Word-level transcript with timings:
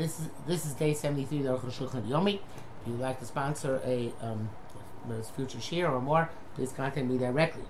this 0.00 0.18
is 0.18 0.28
this 0.46 0.64
is 0.64 0.72
day 0.72 0.94
seventy 0.94 1.24
three. 1.24 1.42
The 1.42 1.50
Aruch 1.50 1.70
Shulchan 1.70 2.08
Yomi. 2.08 2.36
If 2.36 2.86
you'd 2.86 3.00
like 3.00 3.18
to 3.20 3.26
sponsor 3.26 3.82
a 3.84 4.12
um, 4.22 4.48
future 5.36 5.60
share 5.60 5.90
or 5.90 6.00
more, 6.00 6.30
please 6.54 6.72
contact 6.72 7.06
me 7.06 7.18
directly. 7.18 7.64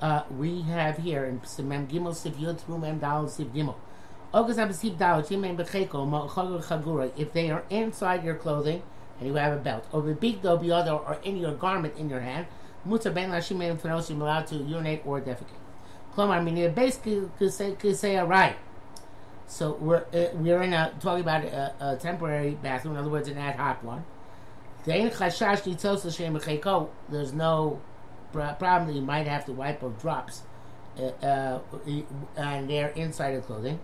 Uh, 0.00 0.22
we 0.38 0.62
have 0.62 0.98
here 0.98 1.24
in 1.24 1.40
Mem 1.68 1.88
Gimel 1.88 2.14
Siv 2.14 2.34
Yud 2.36 2.60
through 2.60 2.78
Mem 2.78 2.98
Dal 3.00 3.24
Siv 3.24 3.50
Gimel. 3.50 3.74
If 7.16 7.32
they 7.32 7.50
are 7.50 7.64
inside 7.70 8.24
your 8.24 8.34
clothing 8.36 8.82
and 9.18 9.26
you 9.26 9.34
have 9.34 9.52
a 9.54 9.56
belt, 9.56 9.86
or 9.90 10.02
the 10.02 10.14
big 10.14 10.46
or 10.46 11.18
in 11.24 11.38
your 11.38 11.54
garment 11.54 11.96
in 11.96 12.08
your 12.08 12.20
hand, 12.20 12.46
mutar 12.86 13.12
ben 13.12 13.30
lashim 13.30 14.20
allowed 14.20 14.46
to 14.46 14.54
urinate 14.54 15.02
or 15.04 15.20
defecate. 15.20 15.58
Klomar, 16.14 16.44
meaning 16.44 16.72
basically 16.72 17.28
could 17.36 17.52
say 17.52 17.72
could 17.72 17.96
say 17.96 18.16
a 18.16 18.24
right. 18.24 18.56
So 19.48 19.76
we're 19.80 20.04
uh, 20.12 20.28
we're 20.34 20.62
in 20.62 20.74
a 20.74 20.92
talking 21.00 21.22
about 21.22 21.44
a, 21.44 21.74
a, 21.80 21.96
temporary 21.96 22.56
bathroom, 22.62 22.94
in 22.94 23.00
other 23.00 23.10
words, 23.10 23.28
an 23.28 23.38
ad 23.38 23.56
hoc 23.56 23.82
one. 23.82 24.04
There's 24.84 25.18
no 27.32 27.80
problem 28.32 28.86
that 28.86 28.94
you 28.94 29.00
might 29.00 29.26
have 29.26 29.46
to 29.46 29.52
wipe 29.52 29.82
of 29.82 29.98
drops, 29.98 30.42
uh, 30.98 31.04
uh, 31.24 31.60
and 32.36 32.68
they're 32.68 32.88
inside 32.88 33.36
the 33.36 33.40
clothing. 33.40 33.80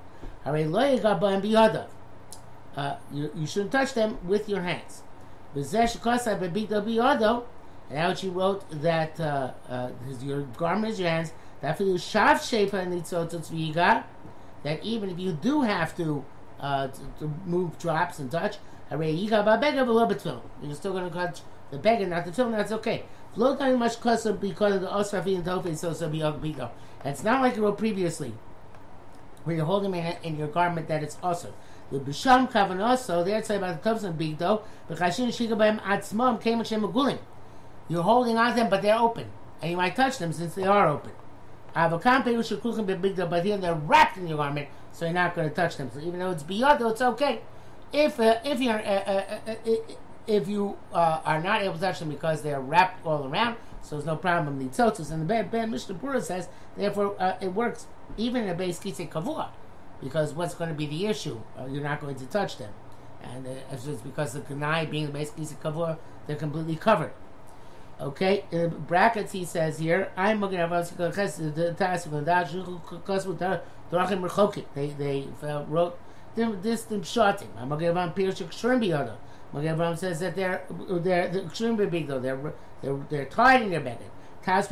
Uh, 2.77 2.97
you, 3.13 3.31
you 3.35 3.47
shouldn't 3.47 3.73
touch 3.73 3.95
them 3.95 4.19
with 4.27 4.47
your 4.49 4.61
hands. 4.61 5.03
And 5.55 5.65
now 7.91 8.15
she 8.15 8.29
wrote 8.29 8.83
that 8.83 9.21
uh, 9.21 9.53
uh, 9.69 9.91
your 10.21 10.43
garment 10.43 10.93
is 10.93 11.01
your 11.01 11.09
hands. 11.09 11.33
That 11.63 11.79
for 11.79 11.85
you 11.85 11.95
shav 11.95 12.37
shepa 12.37 12.83
that 14.65 14.83
even 14.83 15.11
if 15.11 15.19
you 15.19 15.33
do 15.33 15.63
have 15.63 15.97
to 15.97 16.25
uh, 16.59 16.89
to, 16.89 17.01
to, 17.21 17.33
move 17.47 17.79
drops 17.79 18.19
and 18.19 18.31
touch, 18.31 18.57
you 18.91 18.99
you're 18.99 19.29
still 20.75 20.93
going 20.93 21.09
to 21.09 21.15
touch 21.15 21.41
the 21.71 21.79
beggar, 21.79 22.07
not 22.07 22.25
the 22.25 22.31
tefillin. 22.31 22.53
That's 22.53 22.73
okay. 22.73 23.05
Flow 23.35 23.57
down 23.57 23.79
much 23.79 24.01
closer 24.01 24.33
because 24.33 24.77
of 24.77 24.81
the 24.83 24.89
osrafi 24.89 25.35
and 25.35 25.45
tofi 25.45 25.77
so 25.77 25.93
so 25.93 26.09
biyog 26.09 26.71
It's 27.05 27.25
not 27.25 27.43
like 27.43 27.57
it 27.57 27.61
wrote 27.61 27.79
previously, 27.79 28.33
where 29.45 29.57
you're 29.57 29.65
holding 29.65 29.95
it 29.95 30.19
in 30.23 30.37
your 30.39 30.49
garment 30.49 30.89
that 30.89 31.03
it's 31.03 31.19
also. 31.23 31.53
The 31.91 31.99
bisham 31.99 32.49
kavan 32.49 32.83
also 32.83 33.23
there 33.25 33.43
say 33.43 33.57
about 33.57 33.83
the 33.83 33.91
tovs 33.91 34.05
and 34.05 34.19
bigdo. 34.19 34.63
B'chashin 34.89 35.29
shigabayim 35.29 35.81
atzmam 35.83 36.41
came 36.41 36.61
and 36.61 37.19
You're 37.89 38.03
holding 38.03 38.39
on 38.39 38.51
to 38.51 38.57
them, 38.57 38.71
but 38.71 38.83
they're 38.83 38.99
open, 38.99 39.27
and 39.61 39.71
you 39.71 39.77
might 39.77 39.97
touch 39.97 40.19
them 40.19 40.33
since 40.33 40.55
they 40.55 40.65
are 40.65 40.89
open. 40.89 41.13
But 41.75 43.45
here 43.45 43.57
they're 43.59 43.75
wrapped 43.75 44.17
in 44.17 44.29
your 44.29 44.37
garment, 44.37 44.69
so 44.93 45.05
you're 45.05 45.15
not 45.15 45.35
going 45.35 45.49
to 45.49 45.55
touch 45.55 45.77
them. 45.77 45.91
So 45.93 46.01
even 46.01 46.21
though 46.21 46.31
it's 46.31 46.45
biyado, 46.45 46.93
it's 46.93 47.03
okay. 47.03 47.41
If 47.93 48.19
uh, 48.21 48.39
if 48.45 48.61
you're 48.61 48.79
uh, 48.79 49.03
uh, 49.07 49.39
uh, 49.47 49.51
uh 49.51 49.77
if 50.27 50.49
you 50.49 50.79
uh, 50.93 51.21
are 51.25 51.43
not 51.43 51.63
able 51.63 51.75
to 51.75 51.81
touch 51.81 51.99
them 51.99 52.09
because 52.09 52.43
they 52.43 52.55
are 52.55 52.61
wrapped 52.61 53.05
all 53.05 53.29
around, 53.29 53.57
so 53.83 53.97
there's 53.97 54.07
no 54.07 54.17
problem 54.17 54.59
the 54.59 54.65
tzotzos. 54.67 55.11
And 55.11 55.23
the 55.23 55.27
Ben, 55.27 55.49
ben 55.49 55.71
Mishnah 55.71 55.97
Berurah 55.97 56.23
says, 56.23 56.49
therefore, 56.77 57.15
it 57.43 57.53
works 57.53 57.87
even 58.17 58.45
in 58.45 58.49
a 58.49 58.55
base 58.55 58.79
kisei 58.79 59.09
kavua, 59.09 59.49
because 60.03 60.33
what's 60.33 60.55
going 60.55 60.71
to 60.71 60.75
be 60.75 60.87
the 60.87 61.07
issue? 61.07 61.41
you're 61.69 61.83
not 61.83 62.01
going 62.01 62.17
to 62.17 62.27
touch 62.27 62.57
them, 62.57 62.73
and 63.23 63.47
it's 63.47 63.85
because 64.01 64.33
the 64.33 64.41
kanai 64.41 64.91
being 64.91 65.07
the 65.07 65.13
base 65.13 65.31
kisei 65.31 65.57
kavua, 65.61 65.99
they're 66.27 66.37
completely 66.37 66.77
covered. 66.77 67.13
Okay, 68.01 68.45
in 68.51 68.69
brackets 68.89 69.33
he 69.33 69.45
says 69.45 69.79
here, 69.79 70.11
I'm 70.17 70.41
looking 70.41 70.59
at 70.59 70.69
the 70.69 71.11
They 74.75 74.89
they 74.89 75.29
wrote 75.69 75.99
this 76.35 76.83
them 76.83 77.03
shorting. 77.05 77.49
I'm 77.57 77.69
looking 77.69 77.87
at 77.87 77.95
Shrimbi 77.95 78.93
Magen 79.53 79.77
Avraham 79.77 79.97
says 79.97 80.19
that 80.19 80.35
they're 80.35 80.65
they're 80.89 81.29
extremely 81.29 81.87
big 81.87 82.09
though. 82.09 82.19
They're 82.19 82.53
they're 82.83 82.97
they're 83.09 83.25
tied 83.27 83.63
in 83.63 83.71
their 83.71 83.81
beggar. 83.81 84.05
Tas. 84.43 84.69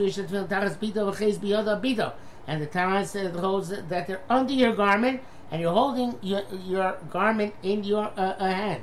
And 2.44 2.60
the 2.60 2.66
Torah 2.66 3.06
says 3.06 3.36
holds 3.36 3.68
that 3.68 4.06
they're 4.06 4.20
under 4.28 4.52
your 4.52 4.74
garment 4.74 5.22
and 5.52 5.60
you're 5.62 5.72
holding 5.72 6.18
your 6.22 6.42
your 6.66 6.96
garment 7.08 7.54
in 7.62 7.84
your 7.84 8.10
uh, 8.16 8.34
uh, 8.38 8.48
hand. 8.48 8.82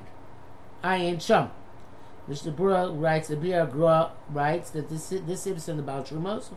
Ayin 0.83 1.21
sham. 1.21 1.51
Mishnah 2.29 2.51
Berurah 2.51 3.01
writes, 3.01 3.27
the 3.27 3.35
Biur 3.35 3.67
HaGra 3.67 4.11
writes 4.29 4.69
that 4.69 4.87
this 4.87 5.09
this 5.09 5.47
is 5.47 5.67
in 5.67 5.77
the 5.77 5.83
Baltrumos, 5.83 6.51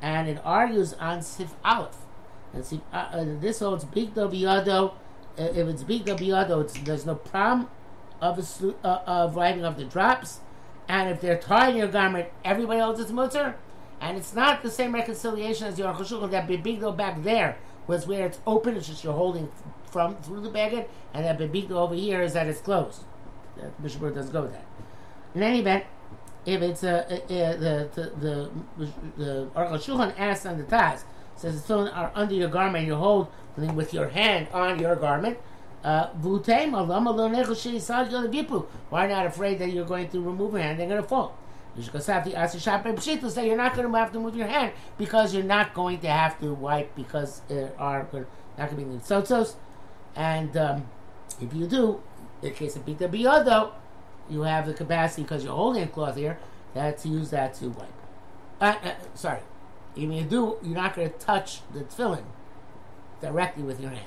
and 0.00 0.26
it 0.26 0.40
argues 0.42 0.94
on 0.94 1.20
Sif 1.20 1.54
Aleph. 1.62 1.98
And 2.54 2.64
Sif, 2.64 2.80
uh, 2.94 2.96
uh, 2.96 3.24
this 3.38 3.58
holds 3.58 3.84
big 3.84 4.14
Biyado. 4.14 4.94
Uh, 5.38 5.42
if 5.42 5.68
it's 5.68 5.82
big 5.82 6.06
Biyado, 6.06 6.84
there's 6.84 7.04
no 7.04 7.14
problem 7.14 7.68
of 8.22 8.38
a, 8.38 8.74
uh, 8.86 9.02
of 9.06 9.36
writing 9.36 9.66
of 9.66 9.76
the 9.76 9.84
drops, 9.84 10.40
and 10.88 11.10
if 11.10 11.20
they're 11.20 11.38
tying 11.38 11.76
your 11.76 11.88
garment, 11.88 12.28
everybody 12.42 12.80
else 12.80 12.98
is 12.98 13.12
mutter. 13.12 13.56
And 14.00 14.16
it's 14.16 14.34
not 14.34 14.62
the 14.62 14.70
same 14.70 14.94
reconciliation 14.94 15.66
as 15.66 15.78
your 15.78 15.92
chashukah 15.92 16.30
that 16.30 16.48
bebigdo 16.48 16.96
back 16.96 17.22
there 17.22 17.58
was 17.86 18.06
where 18.06 18.26
it's 18.26 18.40
open, 18.46 18.76
it's 18.76 18.88
just 18.88 19.04
you're 19.04 19.12
holding 19.12 19.50
from 19.84 20.16
through 20.16 20.40
the 20.40 20.48
baggage, 20.48 20.86
and 21.12 21.24
that 21.26 21.38
bebigdo 21.38 21.72
over 21.72 21.94
here 21.94 22.22
is 22.22 22.32
that 22.32 22.46
it's 22.46 22.62
closed. 22.62 23.04
The 23.56 23.70
Bishop 23.82 24.14
doesn't 24.14 24.32
go 24.32 24.42
with 24.42 24.52
that. 24.52 24.64
In 25.34 25.42
any 25.42 25.60
event, 25.60 25.84
if 26.44 26.60
it's 26.60 26.82
a, 26.82 27.06
uh, 27.06 27.14
uh, 27.14 27.34
uh, 27.34 27.56
the 27.56 27.88
the 27.94 28.50
the 28.78 28.88
the 29.16 29.46
Aruch 29.54 29.84
Shulchan 29.84 30.12
asks 30.18 30.44
on 30.46 30.58
the 30.58 30.64
Taz 30.64 31.04
says 31.36 31.62
the 31.62 31.74
tefillin 31.74 31.96
are 31.96 32.10
under 32.14 32.34
your 32.34 32.48
garment, 32.48 32.86
you 32.86 32.94
hold 32.94 33.28
with 33.56 33.92
your 33.92 34.08
hand 34.08 34.48
on 34.52 34.78
your 34.78 34.96
garment. 34.96 35.36
Uh, 35.84 36.06
Why 36.08 36.38
not 39.06 39.26
afraid 39.26 39.58
that 39.58 39.72
you're 39.72 39.84
going 39.84 40.08
to 40.10 40.20
remove 40.20 40.52
your 40.52 40.62
hand? 40.62 40.78
They're 40.78 40.88
going 40.88 41.02
to 41.02 41.08
fall. 41.08 41.36
You 41.76 41.82
should 41.82 41.94
Asishap 41.94 43.00
say 43.00 43.46
you're 43.46 43.56
not 43.56 43.74
going 43.74 43.90
to 43.90 43.98
have 43.98 44.12
to 44.12 44.20
move 44.20 44.36
your 44.36 44.46
hand 44.46 44.72
because 44.98 45.34
you're 45.34 45.42
not 45.42 45.74
going 45.74 45.98
to 46.00 46.08
have 46.08 46.38
to 46.40 46.52
wipe 46.52 46.94
because 46.94 47.40
there 47.48 47.72
are 47.78 48.02
not 48.02 48.12
going 48.12 48.26
to 48.68 48.74
be 48.76 48.84
any 48.84 48.98
tzotzos. 48.98 49.54
And 50.14 50.54
um, 50.56 50.86
if 51.40 51.54
you 51.54 51.66
do, 51.66 52.02
in 52.42 52.52
case 52.52 52.76
of 52.76 52.84
Bita 52.84 53.08
Biyodo, 53.08 53.72
you 54.30 54.42
have 54.42 54.66
the 54.66 54.74
capacity 54.74 55.22
because 55.22 55.44
you're 55.44 55.54
holding 55.54 55.82
a 55.82 55.86
cloth 55.86 56.16
here 56.16 56.38
that 56.74 56.98
to 56.98 57.08
use 57.08 57.30
that 57.30 57.54
to 57.54 57.68
wipe. 57.68 57.88
Uh, 58.60 58.74
uh, 58.84 58.94
sorry, 59.14 59.40
even 59.96 60.12
you 60.12 60.24
do, 60.24 60.56
you're 60.62 60.74
not 60.74 60.94
going 60.94 61.10
to 61.10 61.18
touch 61.18 61.60
the 61.72 61.80
tefillin 61.80 62.24
directly 63.20 63.62
with 63.62 63.80
your 63.80 63.90
hand. 63.90 64.06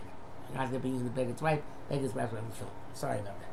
You're 0.50 0.60
not 0.60 0.70
going 0.70 0.82
to 0.82 0.88
be 0.88 0.90
using 0.90 1.06
the 1.06 1.12
beggar's 1.12 1.42
wipe, 1.42 1.64
beggar's 1.90 2.14
wipe 2.14 2.32
on 2.34 2.50
the 2.50 2.56
tefillin. 2.56 2.96
Sorry 2.98 3.20
about 3.20 3.40
that. 3.40 3.50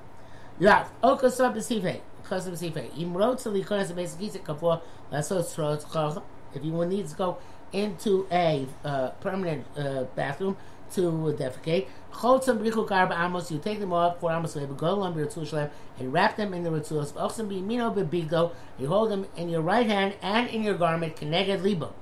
You 0.60 0.68
have 0.68 0.90
okasab 1.02 1.54
b'sifei, 1.56 2.00
okasab 2.24 2.52
b'sifei. 2.52 2.90
Imrot 2.92 3.42
konas 3.66 3.92
b'esakisa 3.92 4.40
kavua 4.42 4.80
lasos 5.10 5.54
tzrot 5.54 6.22
If 6.54 6.64
you 6.64 6.84
need 6.86 7.08
to 7.08 7.16
go 7.16 7.38
into 7.72 8.26
a 8.30 8.66
uh, 8.84 9.10
permanent 9.20 9.66
uh, 9.76 10.04
bathroom, 10.14 10.56
to 10.94 11.34
defecate. 11.38 11.86
Chotzam 12.12 12.58
brichu 12.58 12.86
garba 12.86 13.18
amos, 13.18 13.50
you 13.50 13.58
take 13.58 13.80
them 13.80 13.92
off, 13.92 14.20
four 14.20 14.32
amos 14.32 14.54
leba, 14.54 14.76
go 14.76 14.90
along 14.90 15.16
your 15.16 15.30
shalem, 15.30 15.70
and 15.98 16.12
wrap 16.12 16.36
them 16.36 16.54
in 16.54 16.62
the 16.62 16.70
rituals. 16.70 17.12
Ochsam 17.12 17.48
bimino 17.48 17.94
bebigdo, 17.94 18.52
you 18.78 18.88
hold 18.88 19.10
them 19.10 19.26
in 19.36 19.48
your 19.48 19.62
right 19.62 19.86
hand 19.86 20.14
and 20.22 20.48
in 20.48 20.62
your 20.62 20.74
garment, 20.74 21.16
keneged 21.16 21.62
libo. 21.62 21.92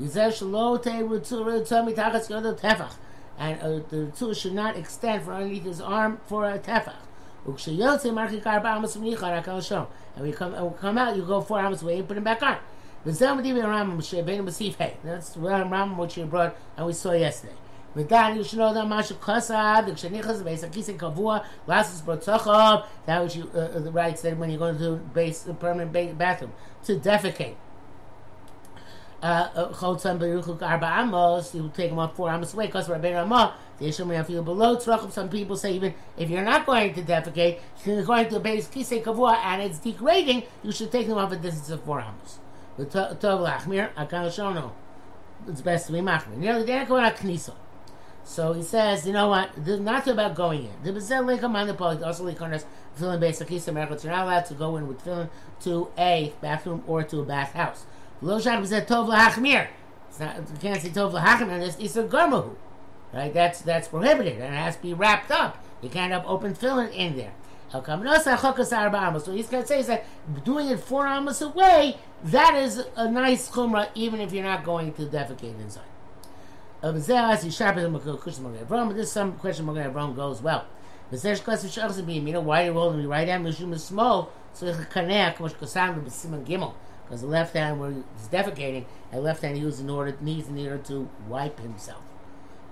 Yizeh 0.00 0.28
shalo 0.28 0.82
te 0.82 0.90
ritzul 0.90 1.44
ritzul 1.44 1.92
mitachas 1.92 2.28
yodo 2.28 2.58
tefach. 2.58 2.94
And 3.38 3.60
uh, 3.60 3.68
the 3.88 4.06
ritzul 4.06 4.36
should 4.36 4.54
not 4.54 4.76
extend 4.76 5.24
from 5.24 5.34
underneath 5.34 5.64
his 5.64 5.80
arm 5.80 6.20
for 6.26 6.48
a 6.48 6.58
tefach. 6.58 6.94
Ukshayotze 7.46 8.12
marchi 8.12 8.40
garba 8.40 8.76
amos 8.76 8.96
mnicha 8.96 9.42
rakal 9.42 9.58
shom. 9.58 9.86
And 10.14 10.24
we 10.24 10.32
come, 10.32 10.54
and 10.54 10.70
we 10.70 10.78
come 10.78 10.98
out, 10.98 11.16
you 11.16 11.22
go 11.22 11.40
four 11.40 11.60
amos 11.60 11.82
away 11.82 11.98
and 11.98 12.06
put 12.06 12.14
them 12.14 12.24
back 12.24 12.42
on. 12.42 12.58
That's 13.04 13.20
what 13.20 13.44
Rambam 13.44 13.96
which 15.98 16.16
you 16.16 16.24
brought 16.24 16.56
and 16.74 16.86
we 16.86 16.94
saw 16.94 17.12
yesterday. 17.12 17.52
ודן 17.95 18.35
you 18.37 18.43
should 18.43 18.59
know 18.59 18.73
that 18.73 18.85
משהו 18.85 19.15
חסד, 19.21 19.83
וכשנכנס 19.87 20.39
לבייס 20.39 20.63
הכיסא 20.63 20.93
קבוע, 20.97 21.37
לאסס 21.67 22.01
ברצוחוב, 22.01 22.81
that 23.07 23.21
which 23.23 23.35
you, 23.35 23.49
uh, 23.53 23.57
uh, 23.57 23.91
writes 23.91 24.21
that 24.21 24.37
when 24.37 24.49
you're 24.49 24.59
going 24.59 24.77
to 24.77 24.95
base, 25.13 25.47
a 25.47 25.53
permanent 25.53 26.17
bathroom, 26.17 26.51
to 26.83 26.95
defecate. 26.99 27.55
Chotzam 29.21 30.17
beruchuk 30.17 30.61
arba 30.61 31.01
amos, 31.01 31.53
you 31.53 31.69
take 31.75 31.89
them 31.89 31.99
up 31.99 32.15
four 32.15 32.29
amos 32.31 32.53
away, 32.53 32.67
because 32.67 32.87
Rabbi 32.87 33.11
Ramah, 33.13 33.53
the 33.79 33.87
issue 33.87 34.05
may 34.05 34.21
feel 34.23 34.43
below 34.43 34.77
tzrachim. 34.77 35.11
Some 35.11 35.29
people 35.29 35.57
say 35.57 35.73
even 35.73 35.93
if 36.17 36.29
you're 36.29 36.43
not 36.43 36.65
going 36.65 36.93
to 36.93 37.01
defecate, 37.01 37.59
you're 37.83 38.03
going 38.03 38.29
to 38.29 38.39
base 38.39 38.67
kisei 38.67 39.03
kavua 39.03 39.35
and 39.43 39.61
it's 39.61 39.79
degrading, 39.79 40.43
you 40.63 40.71
should 40.71 40.91
take 40.91 41.07
them 41.07 41.17
off 41.17 41.31
a 41.31 41.35
distance 41.35 41.69
of 41.69 41.83
four 41.83 41.99
amos. 42.01 42.39
Tov 42.77 43.39
lachmir, 43.45 43.91
akal 43.95 44.27
shono. 44.27 44.71
It's 45.47 45.61
best 45.61 45.87
to 45.87 45.93
be 45.93 45.99
machmir. 45.99 46.37
Nearly 46.37 46.63
there, 46.63 46.85
go 46.85 46.97
out 46.97 47.15
kniso. 47.17 47.53
So 48.24 48.54
he 48.54 48.62
says, 48.62 49.06
you 49.06 49.12
know 49.12 49.28
what? 49.28 49.50
This 49.54 49.74
is 49.74 49.80
not 49.80 50.06
about 50.08 50.34
going 50.34 50.64
in. 50.64 50.72
You're 50.84 50.94
not 50.94 51.68
allowed 54.24 54.46
to 54.46 54.54
go 54.54 54.76
in 54.76 54.88
with 54.88 55.02
filling 55.02 55.28
to 55.60 55.88
a 55.98 56.32
bathroom 56.40 56.82
or 56.86 57.02
to 57.02 57.20
a 57.20 57.24
bathhouse. 57.24 57.84
Lo 58.22 58.40
shad 58.40 58.66
said 58.66 58.88
tov 58.88 59.08
lahachmir. 59.08 59.68
You 60.18 60.58
can't 60.60 60.80
say 60.80 60.88
tov 60.88 61.12
lahachmir. 61.12 61.78
It's 61.78 61.96
a 61.96 62.04
garmahu, 62.04 62.56
right? 63.12 63.32
That's 63.34 63.60
that's 63.60 63.88
prohibited 63.88 64.40
and 64.40 64.54
it 64.54 64.58
has 64.58 64.76
to 64.76 64.82
be 64.82 64.94
wrapped 64.94 65.30
up. 65.30 65.62
You 65.82 65.90
can't 65.90 66.12
have 66.12 66.24
open 66.26 66.54
filling 66.54 66.92
in 66.92 67.16
there. 67.16 67.34
So 67.70 67.80
he's 67.80 69.48
going 69.48 69.62
to 69.62 69.66
say 69.66 69.82
that 69.82 70.04
doing 70.44 70.68
it 70.68 70.78
four 70.78 71.08
amos 71.08 71.40
away, 71.42 71.98
that 72.22 72.54
is 72.54 72.84
a 72.94 73.10
nice 73.10 73.50
chumrah, 73.50 73.88
even 73.96 74.20
if 74.20 74.32
you're 74.32 74.44
not 74.44 74.62
going 74.64 74.92
to 74.94 75.06
defecate 75.06 75.60
inside. 75.60 75.82
Uh, 76.84 76.92
this 76.92 77.08
is 77.08 77.56
some 79.10 79.32
question 79.36 79.64
Magen 79.64 79.90
Avraham 79.90 80.14
goes 80.14 80.42
well. 80.42 80.66
You 81.10 82.32
know 82.32 82.40
why 82.42 82.64
you're 82.64 82.74
rolling 82.74 83.00
the 83.00 83.08
right 83.08 83.26
hand? 83.26 83.46
Mishum 83.46 83.72
is 83.72 83.82
small, 83.82 84.30
so 84.52 84.66
you 84.66 84.74
can 84.74 84.84
connect. 84.90 85.38
Gimel 85.38 86.74
because 87.04 87.22
the 87.22 87.26
left 87.26 87.54
hand 87.54 88.04
he's 88.18 88.28
defecating, 88.28 88.84
and 89.10 89.18
the 89.18 89.20
left 89.20 89.40
hand 89.40 89.56
he 89.56 89.62
uses 89.62 89.80
in 89.80 89.88
order 89.88 90.14
needs 90.20 90.46
in 90.48 90.58
order 90.58 90.76
to 90.76 91.08
wipe 91.26 91.58
himself. 91.58 92.02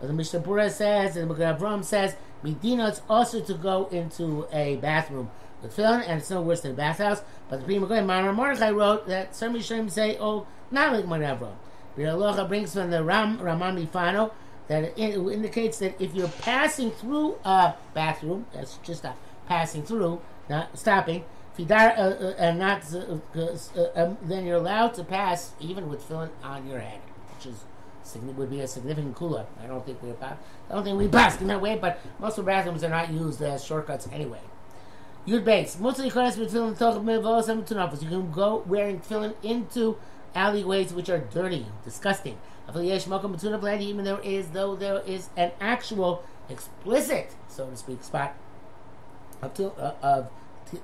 As 0.02 0.08
the 0.08 0.12
Mishnah 0.12 0.40
Berurah 0.40 0.70
says, 0.70 1.16
and 1.16 1.30
the 1.30 1.34
Magen 1.34 1.56
Avraham 1.56 1.82
says, 1.82 2.14
Medina 2.42 2.88
is 2.88 3.00
also 3.08 3.40
to 3.40 3.54
go 3.54 3.86
into 3.86 4.46
a 4.52 4.76
bathroom 4.76 5.30
with 5.62 5.74
filling, 5.74 6.02
and 6.02 6.20
it's 6.20 6.28
no 6.28 6.42
worse 6.42 6.60
than 6.60 6.72
a 6.72 6.74
bathhouse. 6.74 7.22
But 7.48 7.60
the 7.60 7.64
Pri 7.64 7.76
Megadim 7.76 8.04
Ma'amar 8.04 8.34
Mordechai 8.34 8.72
wrote 8.72 9.06
that 9.06 9.34
some 9.34 9.54
Rishonim 9.54 9.90
say, 9.90 10.18
oh, 10.20 10.46
not 10.70 10.92
like 10.92 11.08
Magen 11.08 11.24
Avraham. 11.96 12.12
Aloha 12.12 12.46
brings 12.46 12.72
from 12.74 12.90
the 12.90 13.02
Ram 13.02 13.38
Raman 13.40 13.76
Mifano 13.76 14.32
that 14.68 14.96
indicates 14.98 15.78
that 15.78 16.00
if 16.00 16.14
you're 16.14 16.28
passing 16.28 16.90
through 16.90 17.36
a 17.44 17.74
bathroom, 17.94 18.46
that's 18.52 18.78
just 18.78 19.04
a 19.04 19.14
passing 19.46 19.82
through, 19.82 20.20
not 20.48 20.78
stopping, 20.78 21.24
Fidar, 21.58 21.98
uh, 21.98 22.00
uh, 22.00 22.34
and 22.38 22.58
not 22.58 22.82
uh, 22.94 23.18
uh, 23.36 23.58
um, 23.94 24.16
then 24.22 24.46
you're 24.46 24.56
allowed 24.56 24.94
to 24.94 25.04
pass 25.04 25.52
even 25.60 25.88
with 25.88 26.02
filling 26.02 26.30
on 26.42 26.66
your 26.66 26.78
head, 26.80 27.00
which 27.36 27.46
is 27.46 27.64
would 28.36 28.50
be 28.50 28.60
a 28.60 28.66
significant 28.66 29.14
cooler. 29.14 29.46
I 29.62 29.66
don't 29.66 29.84
think 29.86 30.02
we 30.02 30.10
I 30.10 30.36
don't 30.70 30.84
think 30.84 30.98
we 30.98 31.08
passed 31.08 31.40
in 31.40 31.46
that 31.48 31.60
way, 31.60 31.76
but 31.76 32.00
most 32.18 32.36
of 32.38 32.44
the 32.44 32.50
bathrooms 32.50 32.82
are 32.82 32.88
not 32.88 33.10
used 33.12 33.40
as 33.42 33.64
shortcuts 33.64 34.08
anyway. 34.10 34.40
Yud 35.26 35.44
base. 35.44 35.78
Most 35.78 36.00
of 36.00 36.04
the 36.04 36.10
You 38.02 38.08
can 38.08 38.32
go 38.32 38.64
wearing 38.66 39.00
filling 39.00 39.34
into 39.42 39.96
alleyways 40.34 40.92
which 40.92 41.08
are 41.08 41.18
dirty, 41.18 41.66
disgusting. 41.84 42.38
Even 42.68 44.04
there 44.04 44.20
is 44.20 44.50
though 44.50 44.76
there 44.76 45.02
is 45.06 45.28
an 45.36 45.52
actual 45.60 46.22
explicit, 46.48 47.34
so 47.48 47.68
to 47.68 47.76
speak, 47.76 48.02
spot 48.02 48.34
of, 49.42 49.60
uh, 49.60 49.92
of 50.02 50.30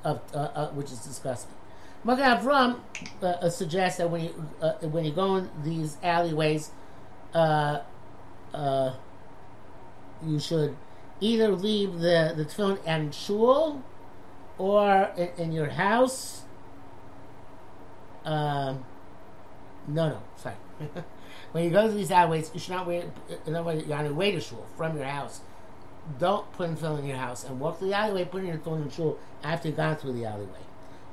of, 0.05 0.21
uh, 0.35 0.39
uh, 0.39 0.71
which 0.71 0.93
is 0.93 0.99
disgusting. 0.99 1.55
Magen 2.05 2.25
Avraham 2.25 2.81
uh, 3.23 3.27
uh, 3.27 3.51
suggests 3.51 3.99
that 3.99 4.11
when 4.11 4.25
you 4.25 4.47
uh, 4.61 4.73
when 4.83 5.05
you 5.05 5.13
go 5.13 5.37
in 5.37 5.51
these 5.65 5.97
alleyways, 6.03 6.71
uh, 7.35 7.81
you 10.25 10.39
should 10.39 10.77
either 11.21 11.49
leave 11.49 11.95
the 11.95 12.33
the 12.37 12.45
tefillin 12.45 12.79
and 12.87 13.15
shul, 13.15 13.83
or 14.59 15.11
in, 15.17 15.29
in 15.39 15.53
your 15.53 15.71
house. 15.71 16.43
Um, 18.25 18.85
no, 19.89 20.09
no, 20.09 20.23
sorry. 20.37 20.57
when 21.53 21.65
you 21.65 21.71
go 21.71 21.89
to 21.89 21.95
these 21.95 22.11
alleyways, 22.11 22.51
you 22.55 22.61
should 22.61 22.73
not 22.73 22.87
wait. 22.87 23.05
In 23.47 23.55
other 23.55 23.65
words, 23.65 23.87
you're 23.87 23.97
on 23.97 24.05
your 24.05 24.15
way 24.15 24.31
to 24.33 24.41
shul 24.41 24.67
from 24.77 24.97
your 24.97 25.07
house 25.07 25.41
don't 26.19 26.51
put 26.53 26.81
them 26.81 26.99
in 26.99 27.07
your 27.07 27.17
house 27.17 27.45
and 27.45 27.61
walk 27.61 27.79
through 27.79 27.89
the 27.89 27.97
alleyway, 27.97 28.25
put 28.25 28.41
in 28.41 28.49
your 28.49 28.59
phone 28.59 28.83
in 28.83 28.91
shul 28.91 29.19
after 29.43 29.69
you've 29.69 29.77
gone 29.77 29.97
through 29.97 30.13
the 30.13 30.25
alleyway. 30.25 30.61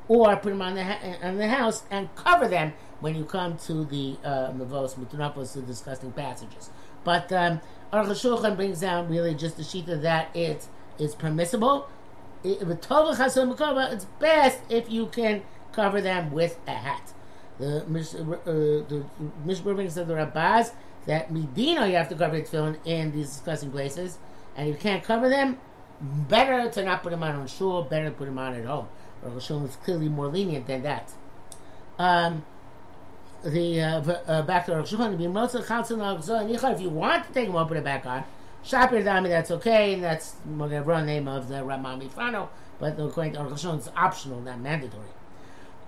Or 0.08 0.36
put 0.38 0.52
them 0.52 0.62
on 0.62 0.76
the, 0.76 0.84
ha- 0.84 1.18
on 1.24 1.38
the 1.38 1.48
house 1.48 1.84
and 1.90 2.14
cover 2.16 2.48
them 2.48 2.74
when 3.00 3.16
you 3.16 3.26
come 3.26 3.58
to 3.58 3.84
the 3.86 4.18
uh, 4.24 4.52
Mavos, 4.52 4.96
Mutunapos, 4.96 5.54
the 5.54 5.62
disgusting 5.62 6.12
passages. 6.12 6.70
But 7.04 7.32
um, 7.32 7.60
Aruch 7.92 8.08
HaShulchan 8.08 8.56
brings 8.56 8.80
down 8.82 9.10
really 9.10 9.34
just 9.34 9.58
the 9.58 9.64
sheet 9.64 9.88
that 9.88 10.36
it 10.36 10.68
is 10.98 11.16
permissible. 11.16 11.90
It, 12.44 12.60
it's 12.62 14.06
best 14.20 14.60
if 14.70 14.90
you 14.90 15.08
can 15.08 15.42
cover 15.72 16.02
them 16.02 16.32
with 16.32 16.60
a 16.68 16.72
hat. 16.72 17.14
The 17.60 17.78
uh, 17.78 18.44
the 18.90 19.06
Mishmur 19.46 19.76
brings 19.76 19.94
to 19.94 20.04
the 20.04 20.14
Rabbaz 20.14 20.72
that 21.06 21.32
Medina 21.32 21.88
you 21.88 21.96
have 21.96 22.10
to 22.10 22.16
cover 22.16 22.40
tefillin 22.42 22.78
in 22.86 23.12
these 23.12 23.28
disgusting 23.28 23.72
places 23.72 24.18
and 24.56 24.70
if 24.70 24.76
you 24.76 24.82
can't 24.82 25.04
cover 25.04 25.30
them, 25.30 25.58
better 26.00 26.70
to 26.70 26.84
not 26.84 27.04
put 27.04 27.12
them 27.12 27.24
on 27.24 27.36
on 27.36 27.48
shul, 27.48 27.84
better 27.84 28.06
to 28.06 28.12
put 28.12 28.26
them 28.26 28.38
on 28.38 28.54
at 28.54 28.66
home. 28.66 28.88
Or 29.24 29.40
shul 29.42 29.66
is 29.66 29.76
clearly 29.78 30.10
more 30.10 30.28
lenient 30.28 30.68
than 30.68 30.84
that. 30.84 31.12
Um, 31.98 32.46
the 33.44 33.82
uh, 33.82 34.02
uh, 34.28 34.42
back 34.44 34.66
to 34.66 34.76
Rosh 34.76 34.94
Hashanah, 34.94 35.14
if 35.14 35.20
you 36.82 36.90
want 36.90 37.28
to 37.28 37.34
take 37.34 37.52
them 37.52 37.68
put 37.68 37.78
it 37.78 37.84
back 37.84 38.06
on. 38.06 38.24
Shapir 38.64 39.04
Dami, 39.04 39.30
that's 39.30 39.52
okay, 39.52 39.94
and 39.94 40.04
that's 40.04 40.34
whatever 40.46 41.00
name 41.06 41.28
of 41.28 41.48
the 41.48 41.64
Ramah 41.64 42.00
Mifano, 42.02 42.50
but 42.80 43.00
according 43.00 43.34
to 43.34 43.44
Rosh 43.44 43.64
Hashanah, 43.64 43.78
it's 43.78 43.90
optional, 43.96 44.42
not 44.42 44.60
mandatory. 44.60 45.10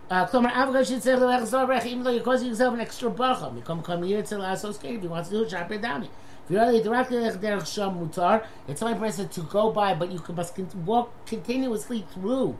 Uh, 0.09 0.25
Klomer 0.25 0.51
Avga 0.51 0.87
should 0.87 1.03
say 1.03 1.11
Lelech 1.11 1.41
Zorech, 1.41 1.85
even 1.85 2.03
though 2.03 2.11
you're 2.11 2.23
causing 2.23 2.47
yourself 2.47 2.73
an 2.73 2.79
extra 2.79 3.09
bracha. 3.11 3.53
Mikom 3.53 3.83
Kom 3.83 4.01
Yitzel 4.01 4.39
Asos 4.39 4.79
Kev, 4.79 5.01
he 5.01 5.07
wants 5.07 5.29
to 5.29 5.35
do 5.35 5.43
it 5.43 5.49
Shabbat 5.49 5.81
Dami. 5.81 6.07
If 6.45 6.51
you're 6.51 6.61
already 6.61 6.81
directly 6.81 7.17
to 7.17 7.27
uh, 7.27 7.35
Derech 7.35 7.63
Shom 7.63 7.99
Mutar, 7.99 8.45
it's 8.69 8.81
only 8.81 8.97
person 8.97 9.27
to 9.27 9.41
go 9.41 9.69
by, 9.69 9.93
but 9.93 10.09
you 10.09 10.23
must 10.33 10.57
walk 10.75 11.11
continuously 11.25 12.05
through 12.13 12.57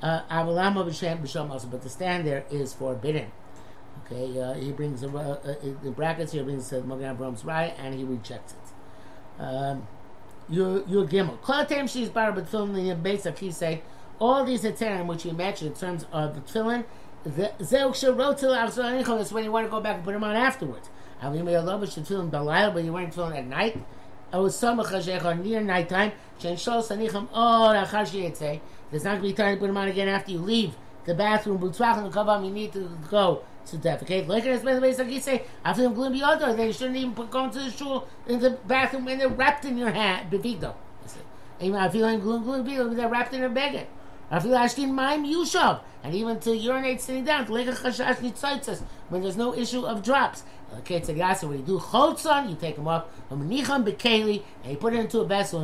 Avalama 0.00 0.82
uh, 0.82 1.16
B'Shom 1.16 1.50
also, 1.50 1.66
but 1.66 1.82
to 1.82 1.88
stand 1.88 2.24
there 2.24 2.44
is 2.52 2.72
forbidden. 2.72 3.32
Okay, 4.06 4.40
uh, 4.40 4.54
he 4.54 4.70
brings, 4.70 5.02
uh, 5.02 5.08
uh, 5.08 5.54
in 5.62 5.92
brackets 5.92 6.30
here, 6.32 6.44
brings 6.44 6.72
uh, 6.72 6.80
Magen 6.86 7.16
Avraham's 7.16 7.44
right, 7.44 7.74
and 7.78 7.96
he 7.96 8.04
rejects 8.04 8.54
it. 8.54 9.42
Um, 9.42 9.86
your, 10.48 10.86
your 10.86 11.04
Gimel. 11.04 11.40
Kol 11.42 11.64
Tem 11.64 11.86
Shiz 11.86 12.10
Bar 12.10 12.32
B'Tum 12.32 12.72
Liyam 12.72 13.02
Beis 13.02 13.22
Akisei, 13.22 13.80
all 14.20 14.44
these 14.44 14.62
heterim 14.62 15.06
which 15.06 15.24
you 15.24 15.32
mentioned 15.32 15.72
in 15.72 15.76
terms 15.76 16.04
of 16.12 16.34
the 16.34 16.40
tefillin. 16.40 16.84
That's 17.24 17.72
when 19.32 19.44
you 19.44 19.52
want 19.52 19.66
to 19.66 19.70
go 19.70 19.80
back 19.80 19.96
and 19.96 20.04
put 20.04 20.12
them 20.12 20.24
on 20.24 20.36
afterwards. 20.36 20.90
But 21.20 21.34
you 21.34 21.42
weren't 21.42 21.64
tefillin 23.14 23.36
at 23.36 23.46
night. 23.46 23.82
I 24.32 24.38
was 24.38 24.56
some 24.56 24.78
on 24.78 25.42
near 25.42 25.60
nighttime. 25.60 26.12
Sheyitzei. 26.40 27.28
Oh, 27.34 27.72
there's 28.90 29.04
not 29.04 29.10
going 29.10 29.22
to 29.22 29.28
be 29.28 29.32
time 29.32 29.54
to 29.54 29.60
put 29.60 29.66
them 29.66 29.76
on 29.76 29.88
again 29.88 30.08
after 30.08 30.32
you 30.32 30.38
leave 30.38 30.76
the 31.04 31.14
bathroom. 31.14 31.58
Butzvach 31.58 32.44
you 32.44 32.50
need 32.50 32.72
to 32.72 32.90
go 33.10 33.42
to 33.66 33.76
defecate. 33.76 34.26
Like 34.26 34.44
like 34.44 35.10
you 35.10 35.20
say, 35.20 35.42
after 35.64 35.82
them 35.82 35.94
gloom 35.94 36.12
beyond, 36.12 36.40
they 36.58 36.72
shouldn't 36.72 36.96
even 36.96 37.14
put, 37.14 37.30
go 37.30 37.44
into 37.44 37.58
the 37.58 37.70
shul 37.70 38.08
in 38.26 38.40
the 38.40 38.50
bathroom 38.66 39.04
when 39.04 39.18
they're 39.18 39.28
wrapped 39.28 39.64
in 39.64 39.78
your 39.78 39.90
hand. 39.90 40.30
Bevido. 40.30 40.74
I 41.60 41.88
feel 41.88 42.06
like 42.06 42.20
gloom 42.20 42.44
gloom 42.44 42.64
beyond, 42.64 42.98
they're 42.98 43.08
wrapped 43.08 43.34
in 43.34 43.44
a 43.44 43.48
beggar. 43.48 43.86
After 44.30 44.48
ashkin 44.50 44.94
maim 44.94 45.24
yushav, 45.24 45.80
and 46.04 46.14
even 46.14 46.38
to 46.40 46.56
urinate 46.56 47.00
sitting 47.00 47.24
down, 47.24 47.46
when 47.46 49.22
there's 49.22 49.36
no 49.36 49.54
issue 49.54 49.84
of 49.84 50.02
drops. 50.02 50.44
Okay, 50.78 51.02
so 51.02 51.12
when 51.48 51.58
you 51.58 51.64
do 51.64 51.78
chotzon, 51.80 52.48
you 52.48 52.54
take 52.54 52.76
them 52.76 52.86
off. 52.86 53.06
And 53.28 53.52
you 53.52 53.64
put 54.76 54.94
it 54.94 55.00
into 55.00 55.20
a 55.20 55.26
vessel. 55.26 55.62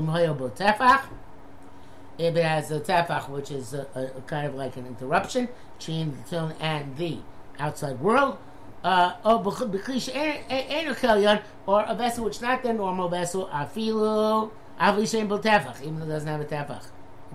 If 2.19 2.35
it 2.35 2.45
has 2.45 2.71
a 2.71 2.81
tefach, 2.81 3.29
which 3.29 3.51
is 3.51 3.73
a, 3.75 3.87
a, 3.95 4.05
a, 4.05 4.21
kind 4.23 4.47
of 4.47 4.55
like 4.55 4.77
an 4.77 4.87
interruption 4.87 5.49
between 5.79 6.17
the 6.17 6.23
film 6.25 6.55
and 6.61 6.97
the 6.97 7.19
outside 7.59 8.01
world. 8.01 8.39
Uh, 8.83 9.13
oh, 9.25 9.69
eh, 10.15 10.43
eh, 10.49 10.93
eh, 10.95 11.39
or 11.67 11.85
a 11.87 11.95
vessel 11.95 12.25
which 12.25 12.37
is 12.37 12.43
not 12.43 12.63
the 12.63 12.73
normal 12.73 13.09
vessel, 13.09 13.49
afilu, 13.53 14.51
even 14.81 15.29
though 15.29 16.05
it 16.05 16.09
doesn't 16.09 16.29
have 16.29 16.41
a 16.41 16.45
tefach 16.45 16.87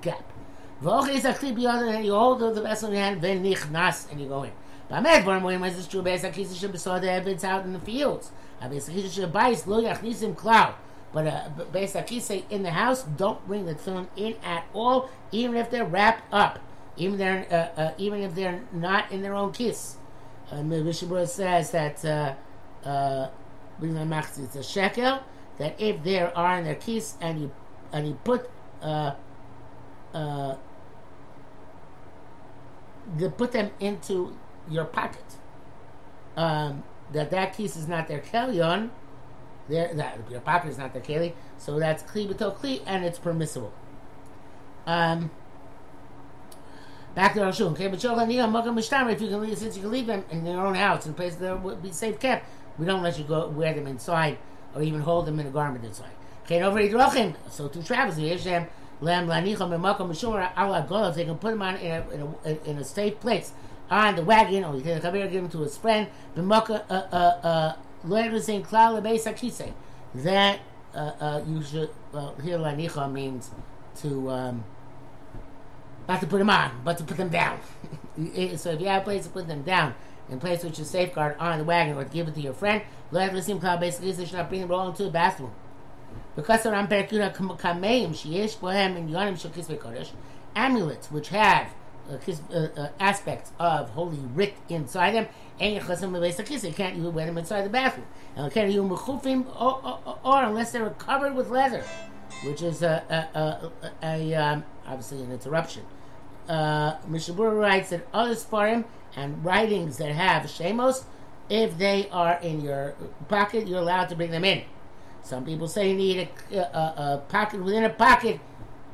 gap. 0.01 0.30
You 0.81 0.89
hold 0.89 2.39
the 2.39 2.61
vessel 2.61 2.89
in 2.89 2.95
your 2.95 3.03
hand, 3.03 3.21
then 3.21 3.43
nichnas, 3.43 4.11
and 4.11 4.19
you 4.19 4.27
go 4.27 4.43
in. 4.43 4.51
Bamedvar 4.89 5.39
moim 5.41 5.67
is 5.67 5.88
true. 5.88 6.01
Beis 6.01 6.21
akisha 6.21 6.59
should 6.59 6.79
saw 6.79 7.00
the 7.00 7.09
evidence 7.09 7.43
out 7.43 7.63
in 7.65 7.73
the 7.73 7.79
fields. 7.79 8.31
Beis 8.61 8.89
akisha 8.89 9.11
should 9.11 9.31
bais 9.31 9.67
lo 9.67 9.81
yachnisim 9.81 10.35
cloud. 10.35 10.73
But 11.13 11.27
a 11.27 11.51
beis 11.71 11.93
akisha 11.93 12.43
in 12.50 12.63
the 12.63 12.71
house 12.71 13.03
don't 13.03 13.45
bring 13.47 13.65
the 13.65 13.75
tefillin 13.75 14.07
in 14.15 14.35
at 14.43 14.65
all, 14.73 15.09
even 15.31 15.55
if 15.55 15.69
they're 15.69 15.85
wrapped 15.85 16.23
up, 16.33 16.59
even 16.97 17.17
they're 17.17 17.45
uh, 17.51 17.79
uh, 17.79 17.93
even 17.97 18.21
if 18.21 18.33
they're 18.33 18.61
not 18.73 19.11
in 19.11 19.21
their 19.21 19.35
own 19.35 19.53
kiss. 19.53 19.97
Uh, 20.51 20.63
Mishnah 20.63 21.07
Berurah 21.07 21.29
says 21.29 21.71
that 21.71 22.03
uh, 22.03 22.33
uh, 22.88 23.29
it's 23.81 24.55
a 24.55 24.63
shekel 24.63 25.19
that 25.57 25.79
if 25.79 26.03
there 26.03 26.35
are 26.38 26.57
in 26.57 26.65
their 26.65 26.75
kiss 26.75 27.15
and 27.21 27.39
you 27.39 27.51
and 27.93 28.07
you 28.07 28.13
put 28.23 28.50
uh, 28.81 29.13
uh, 30.13 30.55
you 33.17 33.29
put 33.29 33.51
them 33.51 33.72
into 33.79 34.36
your 34.70 34.86
pocket. 34.86 35.24
Um, 36.38 36.84
that 37.12 37.31
that 37.31 37.55
piece 37.55 37.75
is 37.75 37.88
not 37.88 38.08
their 38.08 38.20
kelyon, 38.20 38.89
their, 39.67 39.93
that 39.93 40.20
your 40.29 40.39
pocket 40.39 40.70
is 40.70 40.77
not 40.77 40.93
their 40.93 41.01
keli, 41.01 41.34
so 41.58 41.77
that's 41.79 42.03
kli 42.03 42.31
b'to 42.31 42.55
kli, 42.55 42.81
and 42.86 43.03
it's 43.03 43.20
permissible. 43.20 43.74
Um, 44.88 45.29
back 47.13 47.34
to 47.34 47.51
shul. 47.51 47.70
Okay, 47.70 47.88
but 47.88 48.03
if 48.03 49.22
you 49.22 49.27
can 49.27 49.41
leave, 49.41 49.58
since 49.58 49.75
you 49.75 49.81
can 49.81 49.91
leave 49.91 50.08
them 50.08 50.24
in 50.31 50.46
your 50.46 50.65
own 50.65 50.75
house 50.75 51.05
in 51.05 51.12
a 51.12 51.15
place 51.15 51.36
that 51.36 51.62
would 51.62 51.84
be 51.84 51.91
safe 51.91 52.20
kept, 52.20 52.46
we 52.77 52.86
don't 52.86 53.03
let 53.03 53.17
you 53.17 53.25
go 53.25 53.50
wear 53.50 53.74
them 53.74 53.88
inside 53.88 54.38
or 54.74 54.81
even 54.81 55.01
hold 55.01 55.25
them 55.25 55.39
in 55.39 55.48
a 55.48 55.51
garment 55.51 55.84
inside. 55.84 56.12
Okay, 56.46 56.63
over. 56.63 56.79
So 57.50 57.67
two 57.67 57.84
travels, 57.84 58.17
Lam 59.01 59.27
lanicha 59.27 59.67
memakom 59.67 60.10
mishumar 60.10 60.51
ala 60.58 60.86
golov. 60.88 61.15
They 61.15 61.25
can 61.25 61.38
put 61.38 61.53
him 61.53 61.62
on 61.62 61.75
in 61.77 61.91
a, 61.91 62.10
in 62.12 62.36
a, 62.46 62.70
in 62.70 62.77
a 62.77 62.84
safe 62.84 63.20
place 63.20 63.51
on 63.89 64.15
the 64.15 64.24
wagon, 64.24 64.63
or 64.63 64.75
you 64.75 64.81
can 64.81 65.01
come 65.01 65.15
here 65.15 65.27
give 65.27 65.43
him 65.43 65.50
to 65.50 65.60
his 65.60 65.77
friend. 65.77 66.08
B'maka 66.36 66.84
uh 66.89 66.93
uh 67.12 67.48
uh 67.48 67.74
klal 68.05 69.01
lebeis 69.01 69.74
That 70.15 70.60
uh, 70.93 70.98
uh, 70.98 71.43
you 71.48 71.63
should. 71.63 71.89
Well, 72.12 72.36
here 72.43 72.58
lanicha 72.58 73.12
means 73.12 73.51
to. 74.01 74.29
Um, 74.29 74.63
not 76.08 76.20
to 76.20 76.27
put 76.27 76.39
them 76.39 76.50
on, 76.50 76.72
but 76.84 76.98
to 76.98 77.03
put 77.03 77.17
them 77.17 77.29
down. 77.29 77.60
so 78.58 78.72
if 78.72 78.81
you 78.81 78.88
have 78.88 79.01
a 79.01 79.05
place 79.05 79.24
to 79.24 79.29
put 79.29 79.48
them 79.48 79.62
down, 79.62 79.93
in 80.29 80.39
place 80.39 80.63
which 80.63 80.79
is 80.79 80.89
safeguard 80.89 81.38
on 81.39 81.60
the 81.60 81.63
wagon, 81.63 81.98
or 81.98 82.03
give 82.03 82.27
it 82.27 82.36
to 82.36 82.41
your 82.41 82.53
friend, 82.53 82.81
let 83.12 83.34
the 83.34 83.55
cloud 83.60 83.79
basically 83.79 84.12
they 84.12 84.25
should 84.25 84.36
not 84.36 84.50
bring 84.50 84.62
them 84.62 84.72
all 84.72 84.89
into 84.89 85.03
the 85.03 85.10
bathroom. 85.10 85.51
Because 86.36 86.65
of 86.65 86.74
Ramperkuna 86.74 87.36
Kameim, 87.36 88.10
Shiesh, 88.10 88.58
Bohem, 88.58 88.98
and 88.98 89.10
Yonim 89.10 89.34
Shakisve 89.34 89.77
Kodesh, 89.77 90.10
amulets 90.56 91.12
which 91.12 91.30
have 91.30 91.74
uh, 92.10 92.18
uh, 92.56 92.89
aspects 93.00 93.51
of 93.60 93.89
holy 93.91 94.18
writ 94.34 94.56
inside 94.70 95.13
them, 95.13 95.27
and 95.60 95.75
you 95.75 95.82
can't 95.82 96.98
even 96.98 97.13
wear 97.13 97.25
them 97.25 97.38
inside 97.38 97.63
the 97.63 97.70
bathroom. 97.70 98.08
And 98.36 98.51
can't 98.51 98.72
you 98.72 98.82
or 98.82 100.44
unless 100.44 100.72
they're 100.72 100.89
covered 100.91 101.36
with 101.36 101.50
leather, 101.50 101.84
which 102.44 102.62
is 102.62 102.82
a, 102.82 103.03
a, 103.34 103.39
a, 103.39 103.91
a 104.03 104.36
um, 104.36 104.63
obviously 104.86 105.22
an 105.22 105.32
interruption. 105.32 105.84
Uh, 106.50 106.98
Mishnah 107.08 107.36
Berurah 107.36 107.60
writes 107.60 107.89
that 107.91 108.08
other 108.13 108.36
Sfarim 108.36 108.86
and 109.15 109.44
writings 109.46 109.98
that 109.98 110.12
have 110.12 110.44
Shemos, 110.44 111.03
if 111.50 111.77
they 111.77 112.10
are 112.10 112.39
in 112.41 112.62
your 112.62 112.96
pocket, 113.27 113.68
you're 113.68 113.80
allowed 113.80 114.10
to 114.10 114.15
bring 114.15 114.32
them 114.32 114.44
in. 114.44 114.63
Some 115.23 115.45
people 115.45 115.67
say 115.67 115.91
you 115.91 115.95
need 115.95 116.29
a, 116.51 116.57
a, 116.57 117.13
a 117.13 117.23
pocket 117.29 117.63
within 117.63 117.83
a 117.83 117.89
pocket 117.89 118.39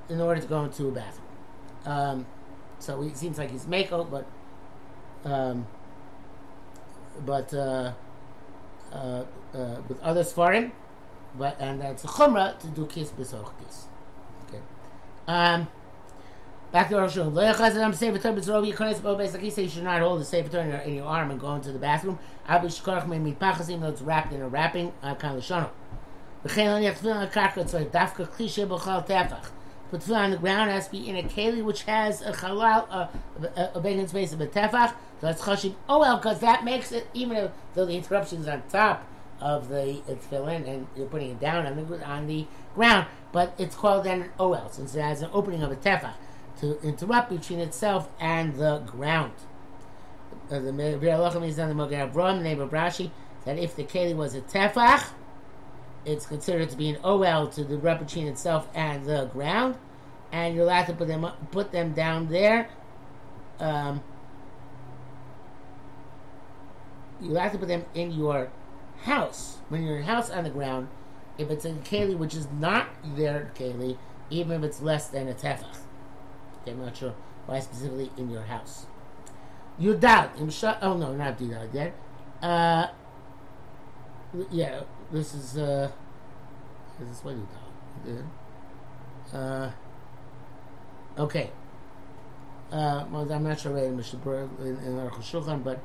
in 0.09 0.21
order 0.21 0.41
to 0.41 0.47
go 0.47 0.63
into 0.63 0.87
a 0.87 0.91
bathroom. 0.91 1.27
Um, 1.85 2.25
so 2.79 3.01
it 3.03 3.17
seems 3.17 3.37
like 3.37 3.51
he's 3.51 3.67
Mako, 3.67 4.03
but 4.03 4.25
um, 5.25 5.65
but 7.25 7.53
uh, 7.53 7.93
uh, 8.91 9.23
uh, 9.53 9.81
with 9.87 9.99
other 10.01 10.23
Sfarim, 10.23 10.71
but 11.37 11.59
and 11.59 11.81
that's 11.81 12.03
a 12.03 12.07
chumrah 12.07 12.59
to 12.59 12.67
do 12.67 12.85
kiss 12.85 13.09
besoch 13.09 13.51
kiss. 13.59 13.85
Okay. 14.47 14.61
Um, 15.27 15.67
Back 16.71 16.89
to 16.89 16.97
Rosh 16.97 17.15
Hashanah. 17.15 17.95
Sefer 17.95 18.17
Torah 18.17 18.35
b'tzorov 18.35 18.69
yikonis 18.69 19.01
bo 19.01 19.15
beis. 19.15 19.31
Says, 19.31 19.57
you 19.57 19.69
should 19.69 19.83
not 19.83 20.01
hold 20.01 20.19
the 20.19 20.25
Sefer 20.25 20.49
Torah 20.49 20.81
in 20.83 20.95
your, 20.95 21.05
arm 21.05 21.31
and 21.31 21.39
go 21.39 21.55
into 21.55 21.71
the 21.71 21.79
bathroom. 21.79 22.19
Abu 22.45 22.67
shkorach 22.67 23.07
me 23.07 23.17
mitpachas, 23.17 23.67
though 23.79 23.87
it's 23.87 24.01
wrapped 24.01 24.33
in 24.33 24.41
a 24.41 24.49
wrapping, 24.49 24.91
uh, 25.01 25.15
kind 25.15 25.37
shono. 26.47 26.81
V'chein 26.93 27.75
on 27.75 27.85
dafka 27.85 28.27
klishe 28.27 28.67
b'chal 28.67 29.07
tefach. 29.07 29.49
Put 29.89 30.01
tefillah 30.01 30.25
on 30.25 30.31
the 30.31 30.37
ground 30.37 30.69
has 30.69 30.85
to 30.85 30.91
be 30.91 31.09
in 31.09 31.15
a 31.15 31.23
keli 31.23 31.63
which 31.63 31.83
has 31.83 32.21
a 32.21 32.33
halal, 32.33 32.87
uh, 32.89 33.07
a, 33.55 33.71
a 33.75 33.79
vacant 33.79 34.09
space 34.09 34.33
of 34.33 34.41
a 34.41 34.47
tefach. 34.47 34.93
So 35.21 35.29
it's 35.29 35.41
chashim. 35.41 35.75
Oh 35.87 35.99
well, 35.99 36.17
because 36.17 36.39
that 36.39 36.63
makes 36.65 36.91
it, 36.91 37.07
even 37.13 37.49
though 37.73 37.85
the 37.85 37.93
interruption 37.93 38.41
is 38.41 38.47
on 38.47 38.63
top 38.69 39.07
of 39.39 39.69
the 39.69 40.01
tefillin 40.07 40.67
and 40.67 40.87
you're 40.95 41.07
putting 41.07 41.31
it 41.31 41.39
down 41.39 41.65
on 41.65 41.75
the, 41.75 42.05
on 42.05 42.27
the 42.27 42.45
ground, 42.75 43.07
but 43.31 43.53
it's 43.57 43.75
called 43.75 44.03
then 44.03 44.23
an 44.23 44.29
OL 44.39 44.69
since 44.71 44.95
it 44.95 45.01
has 45.01 45.21
an 45.21 45.29
opening 45.31 45.63
of 45.63 45.71
a 45.71 45.75
tefach 45.75 46.13
to 46.59 46.79
interrupt 46.81 47.29
between 47.29 47.59
itself 47.59 48.09
and 48.19 48.55
the 48.55 48.79
ground. 48.79 49.33
Uh, 50.49 50.59
the 50.59 50.71
Biur 50.71 51.41
means 51.41 51.59
on 51.59 51.69
the 51.69 51.75
Magen 51.75 52.09
Avraham, 52.09 52.37
the 52.37 52.43
name 52.43 52.59
of 52.59 52.71
Rashi, 52.71 53.11
that 53.45 53.57
if 53.57 53.75
the 53.75 53.83
keli 53.83 54.15
was 54.15 54.33
a 54.33 54.41
tefach, 54.41 55.09
it's 56.07 56.25
considered 56.25 56.69
to 56.69 56.77
be 56.77 56.89
an 56.89 56.97
OL 57.03 57.47
to 57.47 57.63
the 57.63 57.77
rub 57.77 57.99
between 57.99 58.27
itself 58.27 58.67
and 58.73 59.05
the 59.05 59.25
ground, 59.25 59.77
and 60.31 60.55
you're 60.55 60.63
allowed 60.63 60.85
to 60.85 60.93
put 60.93 61.07
them 61.07 61.27
put 61.51 61.71
them 61.71 61.93
down 61.93 62.29
there. 62.29 62.69
Um, 63.59 64.01
you 67.21 67.35
have 67.35 67.51
to 67.51 67.57
put 67.57 67.67
them 67.67 67.85
in 67.93 68.11
your 68.11 68.49
house 69.01 69.57
when 69.69 69.83
you're 69.83 69.97
in 69.97 70.05
your 70.05 70.05
house 70.05 70.29
on 70.29 70.45
the 70.45 70.49
ground. 70.49 70.87
If 71.37 71.51
it's 71.51 71.65
a 71.65 71.71
keli 71.71 72.17
which 72.17 72.33
is 72.33 72.47
not 72.57 72.87
their 73.15 73.51
keli, 73.55 73.97
even 74.29 74.57
if 74.57 74.63
it's 74.63 74.81
less 74.81 75.07
than 75.07 75.27
a 75.27 75.33
tefach. 75.33 75.79
I'm 76.65 76.83
not 76.83 76.97
sure 76.97 77.13
why 77.45 77.59
specifically 77.59 78.11
in 78.17 78.29
your 78.29 78.43
house. 78.43 78.85
Yudal, 79.79 80.35
imsha. 80.37 80.77
Oh 80.81 80.97
no, 80.97 81.13
not 81.13 81.37
Yudal 81.37 81.73
yet. 81.73 81.93
Uh, 82.41 82.87
yeah, 84.51 84.81
this 85.11 85.33
is 85.33 85.57
uh, 85.57 85.89
is 87.01 87.07
this 87.09 87.23
what 87.23 87.35
Yudal? 87.35 88.23
Uh, 89.33 89.71
okay. 91.17 91.51
Uh, 92.71 93.05
well, 93.11 93.31
I'm 93.31 93.43
not 93.43 93.59
sure 93.59 93.73
whether 93.73 93.89
Mr. 93.89 94.49
in, 94.59 94.77
in 94.85 94.99
our 94.99 95.09
Shulchan, 95.11 95.63
but 95.63 95.79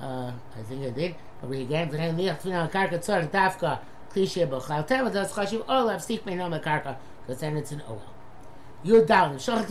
uh, 0.00 0.32
I 0.56 0.62
think 0.62 0.84
I 0.84 0.90
did. 0.90 1.14
But 1.40 1.50
we 1.50 1.62
again, 1.62 1.88
the 1.88 1.98
niach 1.98 2.42
tfina 2.42 2.70
karka 2.70 2.98
tzar 2.98 3.28
dafka 3.28 3.80
klishe 4.12 4.46
b'chal 4.48 4.86
teva 4.86 5.12
das 5.12 5.32
chashiv 5.32 5.64
olav 5.68 6.02
stik 6.02 6.24
meinom 6.24 6.62
karka 6.62 6.96
because 7.26 7.40
then 7.40 7.56
it's 7.56 7.72
an 7.72 7.82
oil. 7.88 8.02
You're 8.84 9.04
down. 9.04 9.32
You've 9.32 9.42
forgot 9.42 9.66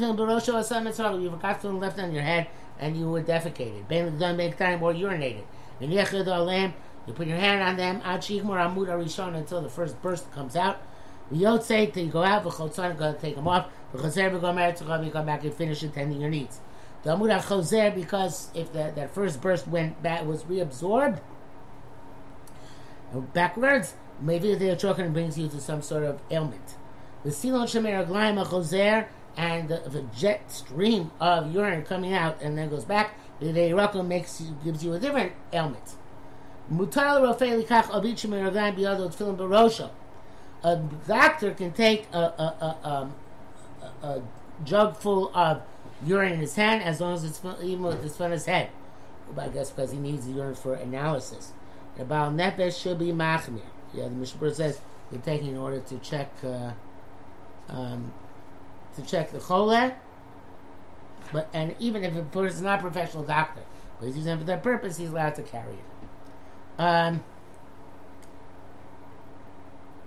to 1.61 1.69
left 1.69 1.99
on 1.99 2.11
your 2.11 2.23
head 2.23 2.47
and 2.77 2.97
you 2.97 3.09
were 3.09 3.23
defecated. 3.23 3.87
Ben 3.87 4.17
done 4.17 4.35
make 4.35 4.57
time 4.57 4.83
or 4.83 4.93
urinated. 4.93 5.43
And 5.79 5.93
you 7.07 7.13
put 7.13 7.27
your 7.27 7.37
hand 7.37 7.63
on 7.63 7.77
them 7.77 8.01
until 9.35 9.61
the 9.61 9.69
first 9.69 10.01
burst 10.01 10.31
comes 10.31 10.55
out. 10.55 10.81
You 11.31 11.59
say 11.61 11.87
to 11.87 12.05
go 12.05 12.23
out, 12.23 12.43
v'chotzon 12.43 12.97
go 12.97 13.13
take 13.13 13.35
them 13.35 13.47
off. 13.47 13.67
V'chozer 13.93 14.39
go 14.39 14.53
married 14.53 14.75
to 14.77 14.83
go 14.83 15.09
come 15.09 15.25
back 15.25 15.43
and 15.43 15.53
finish 15.53 15.83
attending 15.83 16.21
your 16.21 16.29
needs. 16.29 16.59
The 17.03 17.11
amud 17.11 17.41
chozer 17.41 17.93
because 17.93 18.49
if 18.53 18.71
the, 18.73 18.91
that 18.95 19.13
first 19.13 19.41
burst 19.41 19.67
went 19.67 20.01
back 20.03 20.25
was 20.25 20.43
reabsorbed 20.43 21.19
backwards, 23.33 23.93
maybe 24.21 24.55
the 24.55 24.75
chokin 24.75 25.13
brings 25.13 25.37
you 25.37 25.47
to 25.47 25.61
some 25.61 25.81
sort 25.81 26.03
of 26.03 26.19
ailment 26.29 26.75
the 27.27 27.33
silon 27.33 27.67
shemer 27.67 28.05
aglaim 28.05 28.43
chozer, 28.45 29.05
and 29.35 29.67
the, 29.69 30.05
jet 30.15 30.49
stream 30.51 31.11
of 31.19 31.53
urine 31.53 31.83
coming 31.83 32.13
out 32.13 32.41
and 32.41 32.57
then 32.57 32.69
goes 32.69 32.85
back, 32.85 33.19
the 33.39 33.47
Rakum 33.47 34.07
makes 34.07 34.41
gives 34.63 34.83
you 34.83 34.93
a 34.93 34.99
different 34.99 35.33
ailment. 35.53 35.95
A 40.63 40.77
doctor 41.07 41.51
can 41.51 41.71
take 41.71 42.07
a, 42.11 42.17
a, 42.17 42.77
a, 42.83 42.89
um, 42.89 43.15
a, 43.81 44.07
a 44.07 44.21
jug 44.63 44.97
full 44.97 45.35
of 45.35 45.61
urine 46.05 46.33
in 46.33 46.39
his 46.39 46.55
hand 46.55 46.83
as 46.83 46.99
long 46.99 47.13
as 47.13 47.23
it's 47.23 47.41
even 47.63 47.83
with 47.83 48.03
it's 48.03 48.17
from 48.17 48.31
his 48.31 48.45
head. 48.45 48.69
I 49.37 49.49
guess 49.49 49.71
because 49.71 49.91
he 49.91 49.97
needs 49.97 50.25
the 50.25 50.33
urine 50.33 50.55
for 50.55 50.73
analysis. 50.73 51.53
The 51.97 52.05
Baal 52.05 52.31
Nefesh 52.31 52.81
should 52.81 52.99
be 52.99 53.11
machmir. 53.11 53.61
Yeah, 53.93 54.05
the 54.05 54.11
Mishnah 54.11 54.53
says 54.53 54.81
you're 55.11 55.21
taking 55.21 55.49
in 55.49 55.57
order 55.57 55.79
to 55.79 55.97
check. 55.99 56.31
Uh, 56.43 56.71
um, 57.69 58.11
to 58.95 59.01
check 59.03 59.31
the 59.31 59.39
chole. 59.39 59.95
But 61.31 61.49
and 61.53 61.75
even 61.79 62.03
if 62.03 62.15
a 62.15 62.23
person 62.23 62.57
is 62.57 62.61
not 62.61 62.79
a 62.79 62.81
professional 62.81 63.23
doctor, 63.23 63.61
but 63.99 64.07
he's 64.07 64.17
using 64.17 64.33
it 64.33 64.39
for 64.39 64.45
that 64.45 64.63
purpose, 64.63 64.97
he's 64.97 65.09
allowed 65.09 65.35
to 65.35 65.43
carry 65.43 65.73
it. 65.73 65.96
Um, 66.77 67.23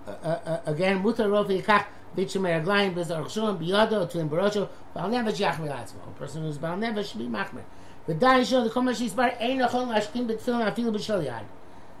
uh, 0.07 0.11
uh, 0.11 0.27
uh 0.45 0.61
again, 0.65 1.03
mutar 1.03 1.27
rofi 1.27 1.63
kach 1.63 1.85
bitchemer 2.15 2.63
aglayim 2.63 2.93
bezar 2.93 3.23
chshon 3.25 3.57
biyado 3.59 4.09
to 4.09 4.17
imbarosho 4.17 4.69
bal 4.93 5.09
nevesh 5.09 5.37
yachmir 5.37 5.71
atzmo. 5.71 6.07
A 6.07 6.11
person 6.17 6.43
who's 6.43 6.57
bal 6.57 6.77
nevesh 6.77 7.11
should 7.11 7.19
be 7.19 7.25
machmir. 7.27 7.63
The 8.07 8.15
shol 8.15 8.63
the 8.63 8.69
kol 8.69 8.91
she's 8.93 9.17
ein 9.17 9.59
nachol 9.59 9.87
lashkim 9.87 10.27
betfilin 10.27 10.73
afilu 10.73 10.95
b'shol 10.95 11.25
yad 11.25 11.43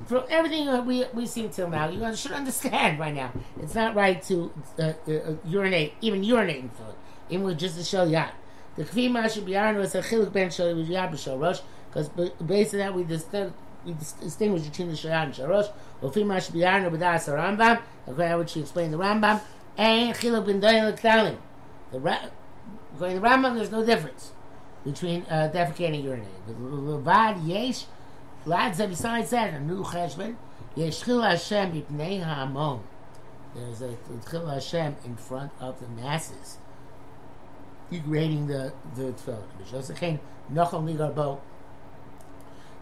from 0.05 0.23
everything 0.29 0.65
that 0.65 0.85
we 0.85 1.05
we 1.13 1.25
see 1.25 1.47
till 1.47 1.69
now, 1.69 1.89
you 1.89 2.15
should 2.15 2.31
understand 2.31 2.97
by 2.97 3.11
now. 3.11 3.31
It's 3.61 3.75
not 3.75 3.95
right 3.95 4.21
to 4.23 4.51
uh, 4.79 4.93
uh, 5.07 5.35
urinate, 5.45 5.93
even 6.01 6.23
urinate 6.23 6.57
in 6.57 6.69
food, 6.69 6.95
even 7.29 7.45
with 7.45 7.59
just 7.59 7.79
a 7.79 7.83
shell 7.83 8.09
yacht. 8.09 8.33
The 8.75 8.83
kfima 8.83 9.31
should 9.31 9.45
be 9.45 9.57
iron 9.57 9.77
was 9.77 9.95
a 9.95 10.01
chiluk 10.01 10.31
ben 10.31 10.49
shel 10.49 10.73
yad 10.73 11.11
b'shel 11.11 11.39
rosh, 11.39 11.59
because 11.89 12.09
based 12.09 12.73
on 12.73 12.79
that 12.79 12.95
we 12.95 13.03
distinguish, 13.03 13.53
we 13.85 13.93
distinguish 13.93 14.63
between 14.63 14.89
the 14.89 14.93
shayat 14.95 15.23
and 15.23 15.35
shel 15.35 15.47
rosh. 15.47 15.67
Kfima 16.01 16.43
should 16.43 16.53
be 16.53 16.65
iron 16.65 16.91
b'das 16.91 17.27
Rambam, 17.27 17.81
according 18.07 18.31
to 18.31 18.37
which 18.37 18.49
she 18.49 18.59
explained 18.61 18.93
the 18.93 18.97
Rambam, 18.97 19.41
and 19.77 20.15
chiluk 20.15 20.45
ben 20.45 20.61
dayin 20.61 20.91
l'ktalim. 20.91 21.37
The 21.91 21.97
according 21.97 23.17
to 23.17 23.21
the 23.21 23.27
Rambam, 23.27 23.55
there's 23.55 23.71
no 23.71 23.85
difference 23.85 24.31
between 24.83 25.23
uh, 25.29 25.51
defecating 25.53 25.99
and 25.99 26.05
urinating. 26.05 26.45
But 26.47 26.57
levad 26.57 27.47
yesh 27.47 27.85
Lads 28.45 28.79
that 28.79 28.89
besides 28.89 29.29
that, 29.29 29.53
a 29.53 29.59
new 29.59 29.83
cheshbon, 29.83 30.35
Yeshchil 30.75 31.23
Hashem 31.23 31.73
Yipnei 31.73 32.23
Ha'amon. 32.23 32.81
There's 33.53 33.81
a 33.83 33.89
Yeshchil 33.89 34.51
Hashem 34.51 34.95
in 35.05 35.15
front 35.15 35.51
of 35.59 35.79
the 35.79 35.87
masses. 35.87 36.57
Degrading 37.91 38.47
the 38.47 38.73
the 38.95 39.11
tefillin. 39.11 40.19
Nochel 40.51 40.83
Nigarbo. 40.83 41.39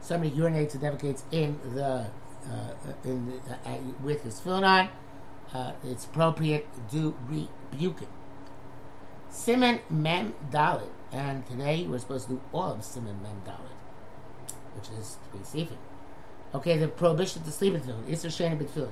Somebody 0.02 0.32
urinates 0.32 0.74
and 0.74 0.84
defecates 0.84 1.24
in 1.32 1.60
the 1.74 2.08
uh, 2.50 2.94
in 3.04 3.42
the, 3.48 3.70
uh, 3.70 3.78
with 4.04 4.24
his 4.24 4.40
tefillin 4.40 4.64
on. 4.64 4.90
Uh, 5.54 5.74
it's 5.84 6.06
appropriate 6.06 6.68
to 6.92 7.16
rebuke 7.28 8.02
it. 8.02 8.08
Siman 9.32 9.80
Mem 9.90 10.34
Dalet. 10.52 10.90
And 11.12 11.46
today 11.48 11.86
we're 11.88 12.00
supposed 12.00 12.28
to 12.28 12.34
do 12.34 12.42
all 12.54 12.74
of 12.74 12.80
Siman 12.80 13.22
Mem 13.22 13.42
Dalet, 13.46 13.76
which 14.76 14.90
is 15.00 15.18
to 15.32 15.38
be 15.38 15.44
sleeping. 15.44 15.78
Okay, 16.54 16.78
the 16.78 16.88
prohibition 16.88 17.44
to 17.44 17.52
sleep 17.52 17.76
in 17.76 17.82
tefillin. 17.82 18.04
Isser 18.06 18.30
Shana 18.30 18.58
B'tefillin. 18.58 18.92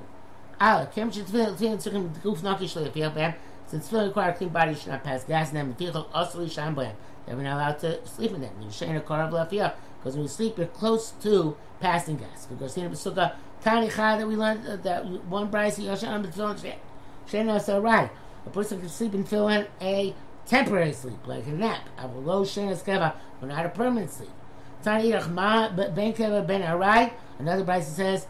Ah, 0.59 0.87
Kem 0.93 1.11
Tefillin 1.11 1.55
Tefillin 1.55 1.77
Tzukim 1.77 2.15
Guf 2.21 2.43
Naki 2.43 2.65
Shleif 2.65 2.93
Yelbam. 2.93 3.35
Since 3.67 3.89
tefillin 3.89 4.07
require 4.07 4.31
a 4.31 4.33
clean 4.33 4.49
body, 4.49 4.71
you 4.71 4.77
should 4.77 4.89
not 4.89 5.03
pass 5.03 5.23
gas 5.23 5.49
in 5.49 5.55
them. 5.55 5.75
Tefillin 5.75 6.07
also 6.13 6.47
Shine 6.47 6.73
Blam. 6.73 6.95
They're 7.25 7.35
not 7.35 7.55
allowed 7.55 7.79
to 7.79 8.07
sleep 8.07 8.31
in 8.31 8.41
them. 8.41 8.53
You 8.61 8.67
Shana 8.67 9.03
Karav 9.03 9.31
Lafiyah. 9.31 9.73
Because 9.99 10.15
when 10.15 10.23
you 10.23 10.29
sleep, 10.29 10.57
you're 10.57 10.67
close 10.67 11.11
to 11.21 11.57
passing 11.79 12.17
gas. 12.17 12.45
Because 12.45 12.75
here 12.75 12.85
in 12.85 12.91
the 12.91 12.97
Sukkah, 12.97 13.35
Tani 13.61 13.89
Chad 13.89 14.19
that 14.19 14.27
we 14.27 14.35
learned 14.35 14.67
uh, 14.67 14.75
that 14.77 15.05
one 15.05 15.49
Braisa 15.49 15.83
Yashan 15.83 16.25
B'tefillin 16.25 16.75
Shana 17.29 17.61
Sarai. 17.61 18.09
A 18.45 18.49
person 18.49 18.79
can 18.79 18.89
sleep 18.89 19.13
until 19.13 19.47
in 19.49 19.67
a 19.81 20.13
temporary 20.45 20.93
sleep, 20.93 21.25
like 21.27 21.45
a 21.47 21.51
nap. 21.51 21.89
Avolo 21.97 22.45
Shana 22.45 22.81
Skeva, 22.81 23.13
but 23.39 23.49
not 23.49 23.65
a 23.65 23.69
permanent 23.69 24.11
sleep. 24.11 24.29
Tani 24.83 25.11
Rachma 25.11 25.75
Ben 25.95 26.13
Keva 26.13 26.45
Ben 26.45 26.61
Arai. 26.61 27.11
Another 27.39 27.65
Braisa 27.65 27.95
says 27.95 28.27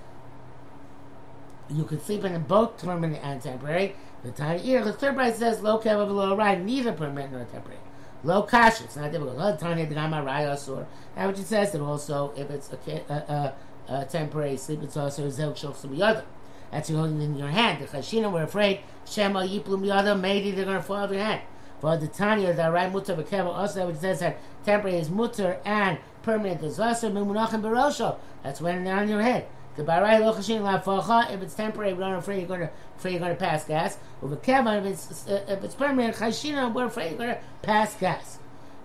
you 1.69 1.83
can 1.83 1.99
sleep 1.99 2.23
in 2.23 2.41
both 2.43 2.77
permanent 2.77 3.23
and 3.23 3.41
temporary. 3.41 3.95
The 4.23 4.31
Tani 4.31 4.77
the 4.77 4.93
third 4.93 5.15
Braisa 5.15 5.35
says 5.35 5.61
Lo 5.61 5.77
Keva 5.79 6.07
Below 6.07 6.35
Arai, 6.35 6.63
neither 6.63 6.93
permanent 6.93 7.33
nor 7.33 7.43
temporary. 7.45 7.79
Low 8.23 8.43
cash, 8.43 8.81
it's 8.81 8.95
not 8.95 9.11
difficult. 9.11 9.37
Lo 9.37 9.55
Tani 9.55 9.85
Dgama 9.85 10.23
Rayos 10.23 10.67
or 10.69 10.87
that 11.15 11.27
which 11.27 11.39
it 11.39 11.45
says 11.45 11.71
that 11.71 11.81
also 11.81 12.33
if 12.35 12.49
it's 12.49 12.71
a, 12.71 12.77
a, 12.91 12.93
a, 12.93 13.13
uh, 13.13 13.53
uh, 13.89 14.01
a 14.01 14.05
temporary 14.05 14.57
sleep, 14.57 14.81
it's 14.83 14.97
also 14.97 15.29
Zel 15.29 15.53
Shok. 15.53 16.23
That's 16.71 16.89
you're 16.89 16.99
holding 16.99 17.21
in 17.21 17.37
your 17.37 17.47
hand. 17.47 17.81
The 17.81 17.85
Chashina 17.85 18.31
were 18.31 18.43
afraid 18.43 18.81
Shema 19.05 19.41
Yiplum 19.43 19.85
Yada, 19.85 20.15
maybe 20.15 20.51
they're 20.51 20.65
going 20.65 20.77
to 20.77 20.83
fall 20.83 20.97
out 20.97 21.05
of 21.05 21.15
your 21.15 21.23
hand. 21.23 21.41
For 21.79 21.95
the 21.95 22.07
Tanya, 22.07 22.53
the 22.53 22.71
right 22.71 22.91
mutter 22.91 23.15
b'kevel 23.15 23.53
also 23.53 23.75
that 23.79 23.87
which 23.87 23.97
says 23.97 24.19
that 24.19 24.39
temporary 24.65 24.97
is 24.97 25.09
mutter 25.09 25.59
and 25.63 25.99
permanent 26.23 26.63
is 26.63 26.79
vaser 26.79 27.11
mimunachim 27.11 27.61
berosho. 27.61 28.17
That's 28.43 28.59
when 28.59 28.83
they're 28.83 28.97
on 28.97 29.07
your 29.07 29.21
head. 29.21 29.47
The 29.77 29.83
barai 29.83 30.19
lochashin. 30.19 31.31
If 31.33 31.41
it's 31.41 31.53
temporary, 31.53 31.93
we're 31.93 32.01
not 32.01 32.17
afraid 32.17 32.39
you're 32.39 32.47
going 32.47 32.61
to 32.61 32.69
afraid 32.97 33.11
you're 33.11 33.19
going 33.21 33.35
to 33.35 33.39
pass 33.39 33.63
gas. 33.63 33.97
A 34.21 34.25
keva, 34.25 34.79
if 34.79 34.85
it's 34.85 35.27
uh, 35.27 35.45
if 35.47 35.63
it's 35.63 35.75
permanent 35.75 36.15
chashina, 36.15 36.73
we're 36.73 36.85
afraid 36.85 37.11
you're 37.11 37.19
going 37.19 37.35
to 37.35 37.41
pass 37.61 37.95
gas. 37.95 38.39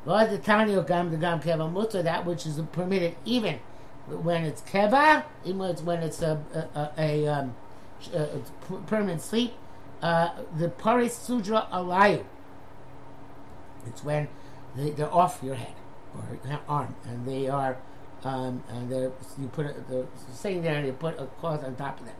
Lord 0.07 0.31
the 0.31 0.39
Tanya 0.39 0.83
gam 0.83 1.11
the 1.11 1.17
gam 1.17 1.41
keva 1.41 1.71
mutter 1.71 2.03
that 2.03 2.25
which 2.25 2.47
is 2.47 2.61
permitted 2.73 3.17
even 3.25 3.59
when 4.07 4.45
it's 4.45 4.63
keva, 4.63 5.25
even 5.45 5.59
when 5.59 5.71
it's 5.71 5.83
when 5.83 6.03
it's 6.03 6.23
a 6.23 6.41
a, 6.75 6.91
a, 6.99 7.27
um, 7.27 7.55
a 8.15 8.27
permanent 8.87 9.21
sleep. 9.21 9.55
Uh, 10.01 10.31
the 10.59 10.69
paris 10.69 11.17
sudra 11.17 11.69
alayu 11.73 12.25
it's 13.87 14.05
when 14.05 14.29
they, 14.77 14.91
they're 14.91 15.13
off 15.13 15.41
your 15.43 15.55
head 15.55 15.75
or 16.15 16.39
arm, 16.69 16.95
and 17.05 17.27
they 17.27 17.49
are, 17.49 17.79
um, 18.25 18.63
and 18.69 18.91
they're, 18.91 19.13
you 19.41 19.49
put 19.49 19.67
it, 19.67 19.89
they're 19.89 20.07
sitting 20.33 20.63
there 20.63 20.77
and 20.77 20.87
you 20.87 20.93
put 20.93 21.19
a 21.19 21.27
cloth 21.27 21.65
on 21.65 21.75
top 21.77 22.01
of 22.01 22.07
them. 22.07 22.15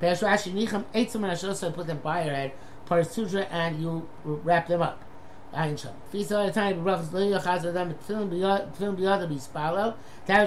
Peish 0.00 0.22
Rashi 0.22 0.52
Nicham 0.52 1.74
put 1.74 1.86
them 1.86 1.98
by 1.98 2.24
your 2.24 2.34
head, 2.34 2.52
Parsudra, 2.86 3.46
and 3.50 3.80
you 3.80 4.08
wrap 4.24 4.68
them 4.68 4.82
up. 4.82 5.02
Ayin 5.54 5.74
Shom. 5.74 5.92
Fisa 6.12 6.52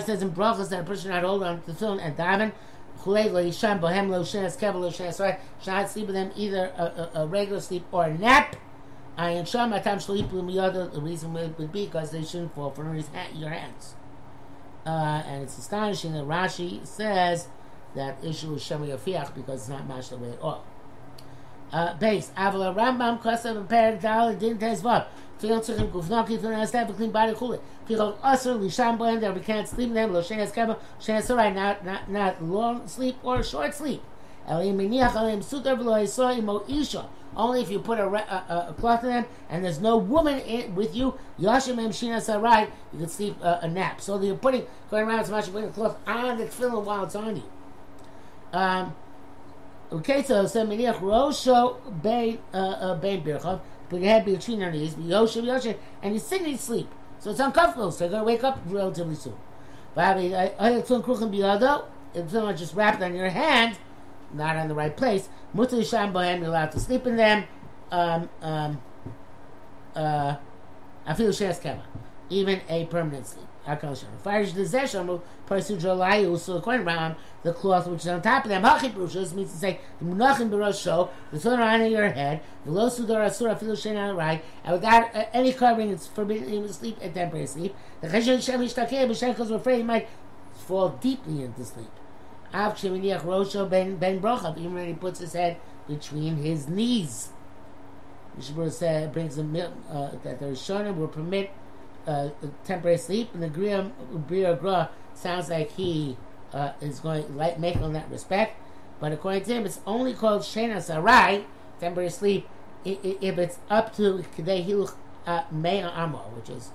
says 0.05 0.21
in 0.21 0.31
brachas 0.31 0.69
that 0.69 0.81
a 0.81 0.83
person 0.83 1.09
not 1.09 1.23
hold 1.23 1.43
on 1.43 1.61
to 1.61 1.71
tefillin 1.71 1.99
and 2.01 2.15
daven. 2.15 2.51
Chulei 3.01 3.31
lo 3.31 3.41
bohem 3.41 4.09
lo 4.09 4.21
shenes 4.23 4.57
kevel 4.57 4.81
lo 4.81 4.89
shenes 4.89 5.19
right. 5.19 5.39
Should 5.61 5.71
not 5.71 5.89
sleep 5.89 6.07
with 6.07 6.15
them 6.15 6.31
either 6.35 6.71
a, 6.77 6.83
a, 6.83 7.23
a 7.23 7.27
regular 7.27 7.61
sleep 7.61 7.85
or 7.91 8.05
a 8.05 8.17
nap. 8.17 8.55
Ayin 9.17 9.47
Sham 9.47 9.73
Atam 9.73 9.99
Shalip 9.99 10.29
Lumiyada, 10.29 10.93
the 10.93 11.01
reason 11.01 11.33
would, 11.33 11.57
be 11.57 11.85
because 11.85 12.11
they 12.11 12.23
shouldn't 12.23 12.53
fall 12.53 12.71
from 12.71 12.95
your 13.33 13.49
hands. 13.49 13.95
Uh, 14.89 15.21
and 15.27 15.43
it's 15.43 15.55
astonishing 15.59 16.13
that 16.13 16.23
Rashi 16.23 16.83
says 16.83 17.47
that 17.93 18.17
issue 18.23 18.55
is 18.55 18.63
Shema 18.63 18.87
Yafiach 18.87 19.35
because 19.35 19.61
it's 19.61 19.69
not 19.69 19.87
mashed 19.87 20.11
away 20.11 20.31
at 20.31 20.41
all. 20.41 20.65
Uh, 21.71 21.93
base, 21.97 22.31
Avala 22.35 22.75
Rambam 22.75 23.21
Kosev 23.21 23.55
and 23.57 23.69
Perik 23.69 24.01
Dal 24.01 24.33
didn't 24.33 24.59
taste 24.59 24.83
what. 24.83 25.11
Feel 25.37 25.61
to 25.61 25.77
him 25.77 25.89
Gufnoki 25.89 26.41
to 26.41 26.49
an 26.49 26.65
step 26.65 26.87
clean 26.95 27.11
body 27.11 27.35
cool. 27.35 27.61
Feel 27.85 28.17
usher 28.23 28.55
Lisham 28.55 28.97
Blend 28.97 29.21
we 29.35 29.41
can't 29.41 29.67
sleep 29.67 29.89
in 29.89 29.93
them, 29.93 30.11
Lo 30.11 30.23
Shenas 30.23 30.51
Kema, 30.51 30.75
Shenas 30.99 31.23
Sarai, 31.23 31.53
not 31.53 31.85
not 31.85 32.09
not 32.09 32.43
long 32.43 32.87
sleep 32.87 33.17
or 33.21 33.43
short 33.43 33.75
sleep. 33.75 34.01
Elim 34.47 34.79
Miniach 34.79 35.15
Elim 35.15 35.41
Sutar 35.41 35.77
V'lo 35.77 36.01
Yisrael 36.01 36.39
Imo 36.39 36.63
Isha. 36.67 37.07
Only 37.35 37.61
if 37.61 37.69
you 37.69 37.79
put 37.79 37.99
a, 37.99 38.05
a, 38.05 38.69
a 38.69 38.75
cloth 38.77 39.03
in 39.03 39.25
and 39.49 39.63
there's 39.63 39.79
no 39.79 39.97
woman 39.97 40.39
in, 40.39 40.75
with 40.75 40.95
you, 40.95 41.13
Yashim 41.39 41.77
Shina 41.77 42.21
Sarai, 42.21 42.67
you 42.91 42.99
can 42.99 43.07
sleep 43.07 43.37
uh, 43.41 43.59
a 43.61 43.67
nap. 43.67 44.01
So 44.01 44.21
you're 44.21 44.35
putting, 44.35 44.65
going 44.89 45.07
around 45.07 45.25
so 45.25 45.31
much, 45.31 45.45
you're 45.45 45.53
putting 45.53 45.69
a 45.69 45.73
cloth 45.73 45.97
on 46.07 46.37
the 46.37 46.45
tefillin 46.45 46.83
while 46.83 47.03
it's 47.03 47.15
on 47.15 47.37
you. 47.37 47.43
Um, 48.51 48.95
okay, 49.91 50.23
so 50.23 50.47
so 50.47 50.65
Miniach 50.65 50.99
Rosho 50.99 51.77
uh, 52.53 52.57
uh, 52.57 52.95
Bein 52.95 53.23
Birchov, 53.23 53.61
put 53.89 54.01
your 54.01 54.09
head 54.09 54.25
between 54.25 54.59
your 54.59 54.71
knees, 54.71 54.95
Yoshim 54.95 55.43
Yoshim, 55.43 55.77
and 56.01 56.13
you 56.13 56.19
sit 56.19 56.41
and 56.41 56.51
you 56.51 56.57
sleep. 56.57 56.89
So 57.19 57.31
it's 57.31 57.39
uncomfortable, 57.39 57.91
so 57.91 58.05
you're 58.05 58.11
going 58.11 58.21
to 58.21 58.25
wake 58.25 58.43
up 58.43 58.59
relatively 58.65 59.15
soon. 59.15 59.35
But 59.93 60.17
I 60.17 60.21
mean, 60.21 60.33
I 60.33 60.71
had 60.71 60.87
some 60.87 61.03
kruchim 61.03 61.35
biyado, 61.35 61.85
if 62.13 62.31
someone 62.31 62.55
just 62.57 62.73
wrapped 62.73 63.01
on 63.01 63.15
your 63.15 63.29
hand, 63.29 63.77
not 64.33 64.55
in 64.55 64.67
the 64.67 64.75
right 64.75 64.95
place, 64.95 65.29
Mutter 65.53 65.83
Sham 65.83 66.13
Bohem, 66.13 66.39
you're 66.39 66.49
allowed 66.49 66.71
to 66.71 66.79
sleep 66.79 67.07
in 67.07 67.15
them. 67.15 67.45
Um, 67.91 68.29
um, 68.41 68.81
uh, 69.95 70.35
Afil 71.07 71.35
Shes 71.35 71.59
Kema. 71.59 71.81
Even 72.29 72.61
a 72.69 72.85
permanent 72.85 73.25
sleep. 73.25 73.47
Hakal 73.65 73.99
Shem. 73.99 74.09
Farish 74.23 74.53
the 74.53 74.61
Zeshamu, 74.61 75.21
Parsudra 75.47 75.95
Layu, 75.95 76.37
so 76.37 76.57
according 76.57 76.85
to 76.85 76.91
Ram, 76.91 77.15
the 77.43 77.53
cloth 77.53 77.87
which 77.87 78.01
is 78.01 78.07
on 78.07 78.21
top 78.21 78.45
of 78.45 78.49
them, 78.49 78.63
Hachip 78.63 78.93
Rushos 78.93 79.33
means 79.33 79.51
to 79.51 79.57
say, 79.57 79.79
the 79.99 80.05
Munachim 80.05 80.49
Barosho, 80.49 81.09
the 81.31 81.39
throne 81.39 81.59
on 81.59 81.89
your 81.89 82.09
head, 82.09 82.41
the 82.65 82.71
Lo 82.71 82.89
Sudar 82.89 83.25
Asura 83.25 83.55
Afil 83.55 83.81
Shen 83.81 84.15
right, 84.15 84.43
and 84.63 84.73
without 84.73 85.15
uh, 85.15 85.25
any 85.33 85.51
covering, 85.53 85.89
it's 85.89 86.07
forbidden 86.07 86.63
to 86.63 86.73
sleep 86.73 86.97
at 87.01 87.13
temporary 87.13 87.47
sleep. 87.47 87.75
The 88.01 88.07
Cheshen 88.07 88.43
Shem 88.43 88.61
Ishtakeh, 88.61 89.07
B'Shem, 89.07 89.29
because 89.29 89.49
we're 89.49 89.57
afraid 89.57 89.77
he 89.77 89.83
might 89.83 90.07
fall 90.53 90.89
deeply 90.89 91.43
into 91.43 91.65
sleep. 91.65 91.91
Ben 92.51 93.95
Ben 93.97 94.17
even 94.57 94.73
when 94.73 94.87
he 94.87 94.93
puts 94.93 95.19
his 95.19 95.33
head 95.33 95.57
between 95.87 96.37
his 96.37 96.67
knees. 96.67 97.29
Mishnah 98.35 98.55
Berurah 98.55 98.71
said 98.71 99.13
brings 99.13 99.37
a 99.37 99.41
uh, 99.41 100.11
that 100.23 100.39
the 100.39 100.45
Rishonim 100.45 100.97
will 100.97 101.07
permit 101.07 101.51
uh, 102.07 102.29
temporary 102.63 102.97
sleep, 102.97 103.33
and 103.33 103.43
the 103.43 103.49
Griyam 103.49 103.91
Bria 104.27 104.55
Gra 104.55 104.89
sounds 105.13 105.49
like 105.49 105.71
he 105.71 106.17
uh, 106.53 106.71
is 106.81 106.99
going 106.99 107.23
to 107.23 107.59
make 107.59 107.77
on 107.77 107.93
that 107.93 108.09
respect. 108.09 108.55
But 108.99 109.11
according 109.11 109.43
to 109.43 109.53
him, 109.53 109.65
it's 109.65 109.79
only 109.85 110.13
called 110.13 110.41
Shena 110.41 110.81
Sarai, 110.81 111.45
temporary 111.79 112.09
sleep, 112.09 112.47
if 112.85 113.37
it's 113.37 113.59
up 113.69 113.95
to 113.97 114.23
Kedei 114.37 114.65
Hiluch 114.65 114.95
Mea 115.51 115.83
Amo, 115.83 116.19
which 116.35 116.49
is 116.49 116.71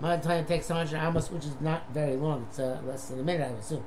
my 0.00 0.16
time 0.16 0.44
takes 0.46 0.68
100 0.68 0.96
amos, 0.96 1.30
which 1.30 1.44
is 1.44 1.60
not 1.60 1.90
very 1.92 2.16
long. 2.16 2.46
It's 2.48 2.58
uh, 2.58 2.80
less 2.84 3.06
than 3.08 3.20
a 3.20 3.22
minute, 3.22 3.46
I 3.46 3.50
would 3.50 3.60
assume. 3.60 3.84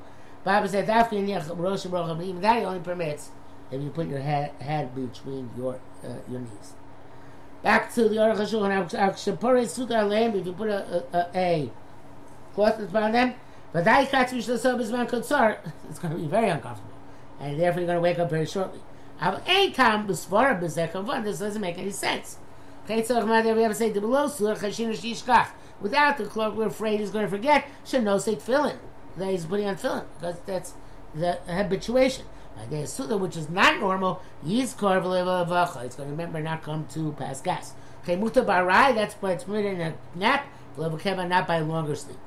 Bible 0.47 0.69
says 0.69 0.87
even 0.87 2.41
that 2.41 2.59
he 2.59 2.63
only 2.63 2.79
permits 2.79 3.31
if 3.69 3.81
you 3.81 3.89
put 3.89 4.07
your 4.07 4.19
head, 4.19 4.51
head 4.61 4.95
between 4.95 5.49
your 5.57 5.77
uh, 6.05 6.13
your 6.29 6.39
knees. 6.39 6.71
Back 7.63 7.93
to 7.95 8.07
the 8.07 8.15
Aruch 8.15 8.37
HaShulchan, 8.37 8.71
if 10.35 10.45
you 10.45 10.53
put 10.53 10.69
a, 10.69 11.03
a, 11.11 11.29
a 11.35 11.69
cloth 12.55 12.79
around 12.79 13.11
them, 13.11 13.33
but 13.73 13.85
it's 15.89 15.99
going 15.99 16.13
to 16.13 16.19
be 16.19 16.27
very 16.27 16.47
uncomfortable, 16.47 16.93
and 17.41 17.59
therefore 17.59 17.81
you're 17.81 17.87
going 17.87 17.97
to 17.97 18.01
wake 18.01 18.19
up 18.19 18.29
very 18.29 18.45
shortly. 18.45 18.79
This 19.19 21.39
doesn't 21.39 21.61
make 21.61 21.77
any 21.77 21.91
sense. 21.91 22.37
Okay, 22.85 23.03
so 23.03 23.25
We 23.25 23.63
have 23.63 23.71
to 23.71 23.75
say 23.75 23.91
Without 25.81 26.17
the 26.17 26.25
cloth, 26.25 26.55
we're 26.55 26.67
afraid 26.67 27.01
he's 27.01 27.11
going 27.11 27.25
to 27.25 27.29
forget. 27.29 27.67
Should 27.83 28.05
no 28.05 28.17
say 28.17 28.35
tefillin 28.35 28.77
that 29.17 29.31
he's 29.31 29.45
putting 29.45 29.67
on 29.67 29.75
tefillin 29.75 30.05
because 30.19 30.39
that's 30.45 30.73
the 31.13 31.39
habituation. 31.47 32.25
Like 32.57 32.71
a 32.71 32.87
suda, 32.87 33.17
which 33.17 33.37
is 33.37 33.49
not 33.49 33.79
normal, 33.79 34.21
he's 34.43 34.73
karvalevacha. 34.73 35.85
It's 35.85 35.95
going 35.95 36.09
to 36.09 36.11
remember 36.11 36.41
not 36.41 36.63
come 36.63 36.87
to 36.93 37.11
pass 37.13 37.41
gas. 37.41 37.73
Chemuta 38.05 38.45
barai, 38.45 38.95
that's 38.95 39.15
why 39.15 39.33
it's 39.33 39.43
permitted 39.43 39.73
in 39.73 39.81
a 39.81 39.93
nap. 40.15 40.47
Levakeva, 40.77 41.27
not 41.27 41.47
by 41.47 41.59
longer 41.59 41.95
sleep. 41.95 42.17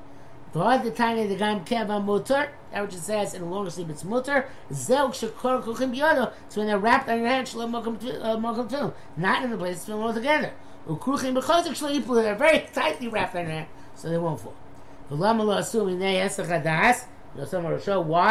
V'ad 0.54 0.82
the 0.82 0.90
time 0.90 1.16
tiny 1.16 1.28
the 1.28 1.36
gam 1.36 1.64
keva 1.64 2.04
mutar. 2.04 2.48
That 2.72 2.82
which 2.82 2.94
it 2.94 3.00
says 3.00 3.34
in 3.34 3.42
a 3.42 3.48
longer 3.48 3.70
sleep 3.70 3.88
it's 3.88 4.02
mutar. 4.02 4.46
Zel 4.72 5.10
shakor 5.10 5.62
kuchim 5.62 5.94
biyado. 5.96 6.32
So 6.48 6.60
when 6.60 6.66
they're 6.66 6.78
wrapped 6.78 7.08
on 7.08 7.18
your 7.18 7.28
hand, 7.28 7.46
shalom 7.46 7.72
mokum 7.72 7.98
tefillin. 7.98 8.90
Uh, 8.90 8.90
not 9.16 9.44
in 9.44 9.50
the 9.50 9.56
place 9.56 9.88
of 9.88 9.94
tefillin 9.94 10.02
altogether. 10.02 10.52
Ukruchim 10.88 11.40
b'chozik 11.40 11.78
shleipu. 11.78 12.22
They're 12.22 12.34
very 12.34 12.66
tightly 12.72 13.06
wrapped 13.06 13.36
on 13.36 13.42
your 13.42 13.52
hand, 13.52 13.66
so 13.94 14.08
they 14.08 14.18
won't 14.18 14.40
fall. 14.40 14.54
Why 15.10 15.34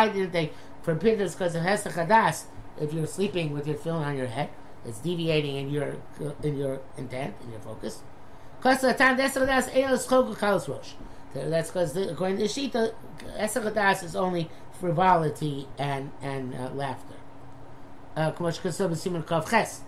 didn't 0.10 0.32
they 0.32 0.52
forbid 0.82 1.20
this 1.20 1.36
because 1.36 1.54
of 1.56 1.64
hesach 1.64 1.94
hadas. 1.94 2.44
If 2.80 2.94
you're 2.94 3.08
sleeping 3.08 3.54
with 3.54 3.68
your 3.68 3.78
tefillin 3.78 4.06
on 4.06 4.18
your 4.18 4.28
head, 4.28 4.50
it's 4.86 5.00
deviating 5.00 5.56
in 5.56 5.70
your 5.70 5.96
in 6.44 6.58
your 6.58 6.82
intent 6.98 7.36
in 7.44 7.52
your 7.52 7.60
focus. 7.60 8.02
Because 8.58 8.82
the 8.82 8.94
time 8.94 9.18
that's 9.18 9.36
according 9.36 9.58
to 12.38 12.46
Shita, 12.46 12.94
Esach 13.38 14.04
is 14.04 14.16
only 14.16 14.50
frivolity 14.80 15.68
and 15.78 16.12
and 16.22 16.56
uh, 16.56 16.70
laughter. 16.74 17.16
Ches. 18.16 19.82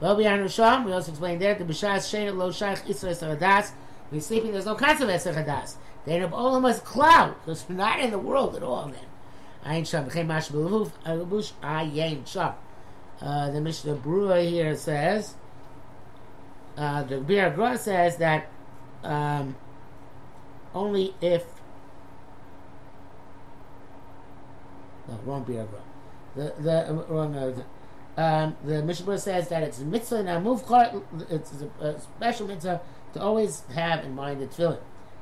Well, 0.00 0.16
we 0.16 0.26
are 0.26 0.48
Sham. 0.48 0.84
We 0.84 0.92
also 0.92 1.12
explained 1.12 1.40
there 1.42 1.54
the 1.54 1.64
B'Shas 1.64 2.08
Shein 2.08 2.36
Lo 2.36 2.50
Shaykh 2.50 2.84
Isra 2.86 3.14
Esach 3.14 3.72
We're 4.10 4.20
sleeping. 4.20 4.50
There's 4.52 4.66
no 4.66 4.74
concept 4.74 5.02
of 5.02 5.08
Esach 5.08 5.36
The 6.04 6.12
end 6.12 6.24
of 6.24 6.64
is 6.64 6.80
cloud 6.80 7.34
because 7.40 7.64
we're 7.68 7.76
not 7.76 8.00
in 8.00 8.10
the 8.10 8.18
world 8.18 8.56
at 8.56 8.62
all. 8.62 8.86
Then. 8.86 9.00
Ayin 9.64 9.86
Sham 9.86 10.08
B'Chem 10.08 10.26
Mash 10.26 10.48
B'Levuv 10.48 10.92
Alubush 11.04 11.52
Ayin 11.62 12.26
Sham. 12.26 12.54
Uh, 13.20 13.50
the 13.50 13.60
Mishnah 13.60 13.96
Berurah 13.96 14.48
here 14.48 14.74
says, 14.74 15.34
uh, 16.78 17.02
the 17.02 17.20
Bir 17.20 17.50
Gra 17.50 17.76
says 17.76 18.16
that 18.16 18.50
um, 19.04 19.54
only 20.74 21.14
if 21.20 21.44
no 25.06 25.18
wrong 25.26 25.44
Bir 25.44 25.66
Gra. 25.66 25.80
The 26.34 26.62
the 26.62 26.88
uh, 26.88 26.92
wrong. 27.08 27.34
Uh, 27.36 27.62
um, 28.16 28.56
the 28.64 28.82
Mishnah 28.82 29.18
says 29.18 29.48
that 29.48 29.62
it's 29.62 29.80
a 29.80 29.84
mitzvah 29.84 30.22
now 30.22 30.40
move 30.40 30.64
it's 31.28 31.52
a, 31.62 31.84
a, 31.84 32.00
special 32.00 32.46
mitzvah 32.46 32.80
to 33.12 33.20
always 33.20 33.62
have 33.74 34.04
in 34.04 34.14
mind 34.14 34.40
the 34.40 34.46
tefillin 34.46 34.78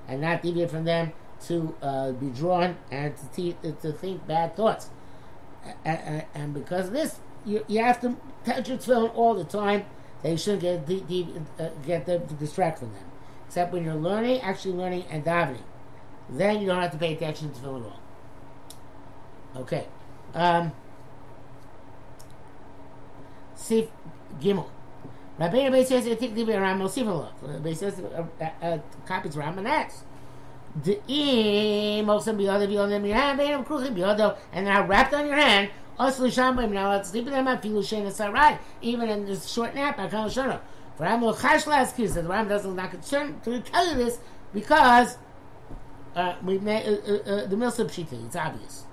and 0.09 0.21
not 0.21 0.43
deviate 0.43 0.71
from 0.71 0.85
them 0.85 1.13
to 1.47 1.75
uh, 1.83 2.13
be 2.13 2.31
drawn 2.31 2.77
and 2.91 3.15
to, 3.17 3.29
te- 3.29 3.57
to 3.83 3.93
think 3.93 4.27
bad 4.27 4.57
thoughts. 4.57 4.89
And, 5.85 6.55
because 6.55 6.91
this, 6.91 7.19
you, 7.45 7.65
you 7.69 7.81
have 7.83 8.01
to 8.01 8.17
touch 8.45 8.69
your 8.69 8.79
tefillin 8.79 9.15
all 9.15 9.35
the 9.35 9.45
time. 9.45 9.85
They 10.23 10.37
shouldn't 10.37 10.63
get 10.63 10.87
de- 10.87 11.01
de- 11.01 11.29
uh, 11.61 11.69
get 11.87 12.07
them 12.07 12.27
to 12.27 12.35
distract 12.35 12.79
from 12.79 12.93
them. 12.93 13.05
Except 13.47 13.73
when 13.73 13.85
you're 13.85 13.95
learning, 13.95 14.41
actually 14.41 14.75
learning 14.75 15.05
and 15.11 15.25
davening, 15.25 15.63
then 16.31 16.61
you 16.61 16.67
don't 16.67 16.81
have 16.81 16.93
to 16.93 16.99
pay 16.99 17.15
attention 17.15 17.53
to 17.53 17.61
tefillin 17.61 17.81
at 17.81 17.93
all. 17.93 18.01
Okay. 19.63 19.87
Um, 20.35 20.73
Sif 23.55 23.89
Gimel. 24.41 24.69
Rabbeinu 25.39 25.71
Beis 25.71 25.87
says, 25.87 26.07
"I 26.07 26.15
think 26.15 26.35
the 26.35 26.45
Ram 26.45 26.81
will 26.81 26.89
sifalot." 26.89 27.31
Beis 27.63 27.77
says, 27.77 28.01
"A 28.41 28.81
copies 29.07 29.37
Ram 29.37 29.59
and 29.59 29.67
that's." 29.67 30.03
The 30.83 31.01
im 31.09 32.11
also 32.11 32.33
biyod 32.35 32.69
biyod 32.69 32.93
in 32.93 33.05
your 33.05 33.17
hand, 33.17 33.39
biyodo, 33.41 34.37
and 34.53 34.67
now 34.67 34.87
wrapped 34.87 35.15
on 35.15 35.27
your 35.27 35.37
hand. 35.37 35.71
Also 35.99 36.29
sleep 36.29 37.27
in 37.27 37.33
them 37.33 37.49
at 37.49 37.63
filu 37.63 37.83
shein 37.83 38.11
sarai, 38.13 38.59
even 38.81 39.09
in 39.09 39.27
this 39.27 39.49
short 39.49 39.75
nap. 39.75 39.99
I 39.99 40.07
can't 40.09 40.31
show 40.31 40.61
For 40.97 41.05
Ram 41.05 41.21
will 41.21 41.35
chash 41.35 41.67
last 41.67 41.97
kiss. 41.97 42.15
The 42.15 42.23
doesn't 42.23 42.77
not 42.77 42.91
concern 42.91 43.41
to 43.45 43.61
tell 43.61 43.89
you 43.89 43.95
this 43.97 44.19
because 44.53 45.19
uh, 46.15 46.35
we 46.45 46.59
made 46.59 46.87
uh, 46.87 47.13
uh, 47.13 47.15
uh, 47.17 47.47
the 47.47 47.57
milsa 47.57 47.85
pshita. 47.85 48.25
It's 48.27 48.37
obvious. 48.37 48.85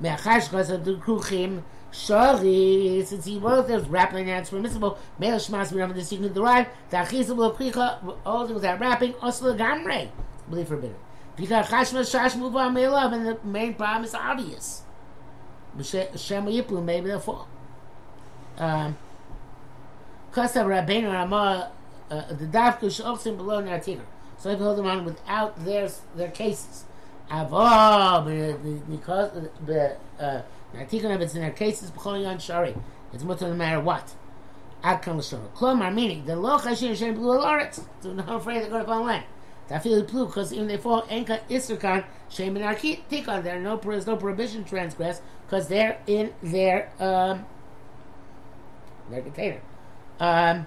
Me'achash 0.00 0.50
because 0.50 0.70
of 0.70 0.84
the 0.84 0.94
kruchim. 0.94 1.62
Shari, 1.92 3.04
since 3.04 3.26
he 3.26 3.38
wrote 3.38 3.68
this 3.68 3.86
wrapping 3.86 4.30
and 4.30 4.40
it's 4.40 4.50
permissible, 4.50 4.98
Mele 5.18 5.38
Shmas 5.38 5.72
Miram 5.72 5.94
the 5.94 6.02
secret 6.02 6.32
derive, 6.32 6.66
Tachizable 6.90 7.54
Pricha, 7.54 8.16
all 8.24 8.46
things 8.46 8.62
that 8.62 8.80
wrapping, 8.80 9.12
Osla 9.14 9.56
Gamre, 9.56 10.08
believe 10.48 10.68
forbidden. 10.68 10.96
Because 11.36 11.66
Chashma 11.66 12.00
Shash 12.00 12.36
move 12.36 12.56
on 12.56 12.74
Melov, 12.74 13.12
and 13.12 13.26
the 13.26 13.38
main 13.44 13.74
problem 13.74 14.04
is 14.04 14.14
obvious. 14.14 14.82
Shema 15.80 16.50
Yiplu, 16.50 16.82
maybe 16.82 17.08
they'll 17.08 17.20
fall. 17.20 17.46
Um, 18.58 18.96
Kosav 20.32 20.66
Rabbeinu 20.66 21.12
Ramah, 21.12 21.72
uh, 22.10 22.32
the 22.32 22.46
Davka 22.46 22.84
Shoksim 22.84 23.36
below 23.36 23.62
Natir. 23.62 24.00
So 24.38 24.50
you 24.50 24.56
hold 24.56 24.78
them 24.78 24.86
on 24.86 25.04
without 25.04 25.62
their 25.64 25.88
their 26.16 26.30
cases. 26.30 26.84
Avah, 27.30 28.24
because 28.90 29.48
uh, 30.18 30.42
Natikon 30.74 31.14
if 31.14 31.20
it's 31.20 31.34
in 31.34 31.42
their 31.42 31.50
cases, 31.50 31.90
b'chol 31.90 32.40
shari. 32.40 32.74
It's 33.12 33.24
mutter 33.24 33.48
no 33.48 33.54
matter 33.54 33.80
what. 33.80 34.14
Ad 34.82 35.02
kam 35.02 35.18
l'shor. 35.18 35.40
Klomar, 35.54 35.94
meaning, 35.94 36.24
the 36.24 36.34
lo 36.34 36.58
chashin 36.58 36.96
shem 36.96 37.14
blue 37.14 37.38
loretz. 37.38 37.76
So 37.76 37.84
they're 38.02 38.14
not 38.14 38.36
afraid 38.36 38.64
to 38.64 38.70
go 38.70 38.78
up 38.78 38.88
on 38.88 39.06
land. 39.06 39.24
Tafil 39.68 40.10
blue, 40.10 40.26
because 40.26 40.52
even 40.52 40.66
they 40.66 40.76
fall 40.76 41.02
enka 41.02 41.40
isterkan, 41.48 42.04
shem 42.28 42.56
in 42.56 42.62
tikon. 42.62 43.42
There 43.44 43.56
are 43.56 43.60
no, 43.60 43.76
there's 43.76 44.06
no 44.06 44.16
prohibition 44.16 44.64
transgress, 44.64 45.20
because 45.46 45.68
they're 45.68 46.00
in 46.06 46.32
their, 46.42 46.90
um, 46.98 47.46
their 49.10 49.22
container. 49.22 49.60
Um, 50.18 50.66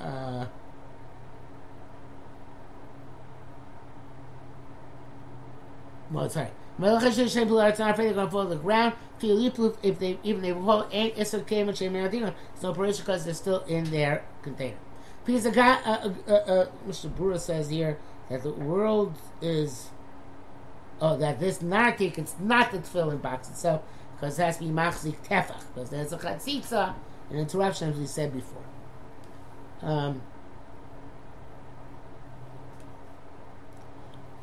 uh, 0.00 0.46
well, 6.10 6.28
sorry. 6.28 6.48
It's 6.82 7.78
not 7.78 7.90
afraid 7.90 8.06
they're 8.06 8.14
going 8.14 8.26
to 8.26 8.30
fall 8.30 8.44
to 8.44 8.50
the 8.50 8.56
ground. 8.56 8.94
If 9.22 9.98
they 9.98 10.18
even 10.22 10.42
they 10.42 10.52
fall, 10.52 10.88
ain't 10.90 11.14
Isser 11.16 11.46
came 11.46 11.68
and 11.68 11.76
Shem 11.76 11.94
It's 11.94 12.62
no 12.62 12.70
operation 12.70 13.04
because 13.04 13.24
they're 13.24 13.34
still 13.34 13.60
in 13.64 13.90
their 13.90 14.24
container. 14.42 14.78
Because 15.24 15.46
guy, 15.48 15.74
uh, 15.84 16.10
uh, 16.26 16.32
uh, 16.32 16.66
Mishnah 16.86 17.10
Berurah 17.10 17.38
says 17.38 17.68
here 17.68 17.98
that 18.30 18.42
the 18.42 18.52
world 18.52 19.14
is, 19.42 19.90
oh, 21.00 21.18
that 21.18 21.38
this 21.38 21.58
nartik, 21.58 22.16
it's 22.16 22.36
not 22.40 22.72
the 22.72 22.78
tefillin 22.78 23.20
box 23.20 23.50
itself, 23.50 23.82
because 24.14 24.38
it 24.38 24.42
has 24.42 24.56
to 24.56 24.64
be 24.64 24.70
machzik 24.70 25.16
tefach, 25.26 25.62
because 25.74 25.90
there's 25.90 26.12
a 26.12 26.16
chatzitza, 26.16 26.94
an 27.28 27.36
interruption, 27.36 27.90
as 27.90 27.98
we 27.98 28.06
said 28.06 28.32
before. 28.32 28.62
Um, 29.82 30.22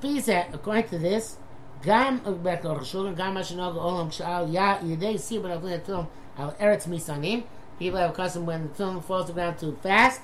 according 0.03 0.89
to 0.89 0.99
this, 0.99 1.37
גם 1.85 2.17
בקר 2.43 2.79
חשובים, 2.79 3.15
גם 3.15 3.33
מה 3.33 3.43
שנהוג 3.43 3.75
עולם 3.75 4.09
כשעל 4.09 4.45
ידי 4.83 5.17
סיבה 5.17 5.49
להביא 5.49 5.75
לתום 5.75 6.05
על 6.37 6.49
ארץ 6.61 6.87
מסענים, 6.87 7.41
people 7.79 7.97
have 7.97 8.11
a 8.11 8.13
custom 8.13 8.45
when 8.45 8.63
the 8.63 8.77
tomb 8.77 9.01
falls 9.01 9.27
to 9.27 9.33
ground 9.33 9.57
too 9.59 9.77
fast, 9.83 10.21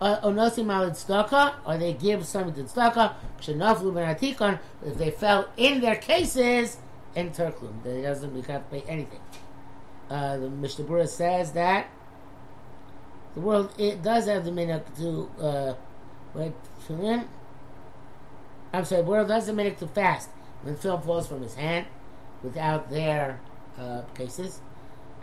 onosim 0.00 0.70
al 0.70 0.90
tzedakah, 0.90 1.54
or 1.66 1.76
they 1.78 1.92
give 1.92 2.26
something 2.26 2.54
to 2.54 2.62
tzedakah, 2.62 3.12
shenoflu 3.40 3.94
ben 3.94 4.14
atikon, 4.14 4.58
if 4.84 4.96
they 4.96 5.10
fell 5.10 5.48
in 5.56 5.80
their 5.80 5.96
cases, 5.96 6.78
in 7.16 7.30
Turklum. 7.30 7.82
They 7.82 8.02
doesn't 8.02 8.32
have 8.46 8.70
to 8.70 8.70
pay 8.70 8.82
anything. 8.86 9.20
Uh, 10.08 10.36
the 10.36 10.50
Mishnah 10.50 10.84
Berurah 10.84 11.08
says 11.08 11.52
that 11.52 11.88
the 13.34 13.40
world 13.40 13.72
it 13.76 14.02
does 14.02 14.26
have 14.26 14.44
the 14.44 14.52
minhag 14.52 14.84
to 14.98 15.28
uh, 15.42 15.74
wait. 16.34 16.52
I'm 18.72 18.84
sorry, 18.84 19.02
the 19.02 19.08
world 19.08 19.28
does 19.28 19.46
the 19.46 19.52
minhag 19.52 19.78
to 19.78 19.88
fast 19.88 20.28
when 20.62 20.76
film 20.76 21.02
falls 21.02 21.26
from 21.26 21.42
his 21.42 21.54
hand 21.54 21.86
without 22.42 22.90
their 22.90 23.40
uh, 23.78 24.02
cases. 24.14 24.60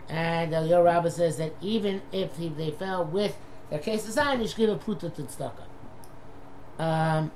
And 0.08 0.54
uh, 0.54 0.60
Yo 0.60 0.82
Rabba 0.82 1.10
says 1.10 1.38
that 1.38 1.54
even 1.60 2.02
if 2.12 2.36
he, 2.36 2.48
they 2.48 2.70
fell 2.70 3.04
with 3.04 3.36
their 3.70 3.78
cases 3.78 4.18
on, 4.18 4.40
you 4.40 4.48
should 4.48 4.56
give 4.56 4.70
a 4.70 4.76
pruta 4.76 5.14
to 5.14 5.22
tzedakah. 5.22 5.64
Um, 6.78 7.30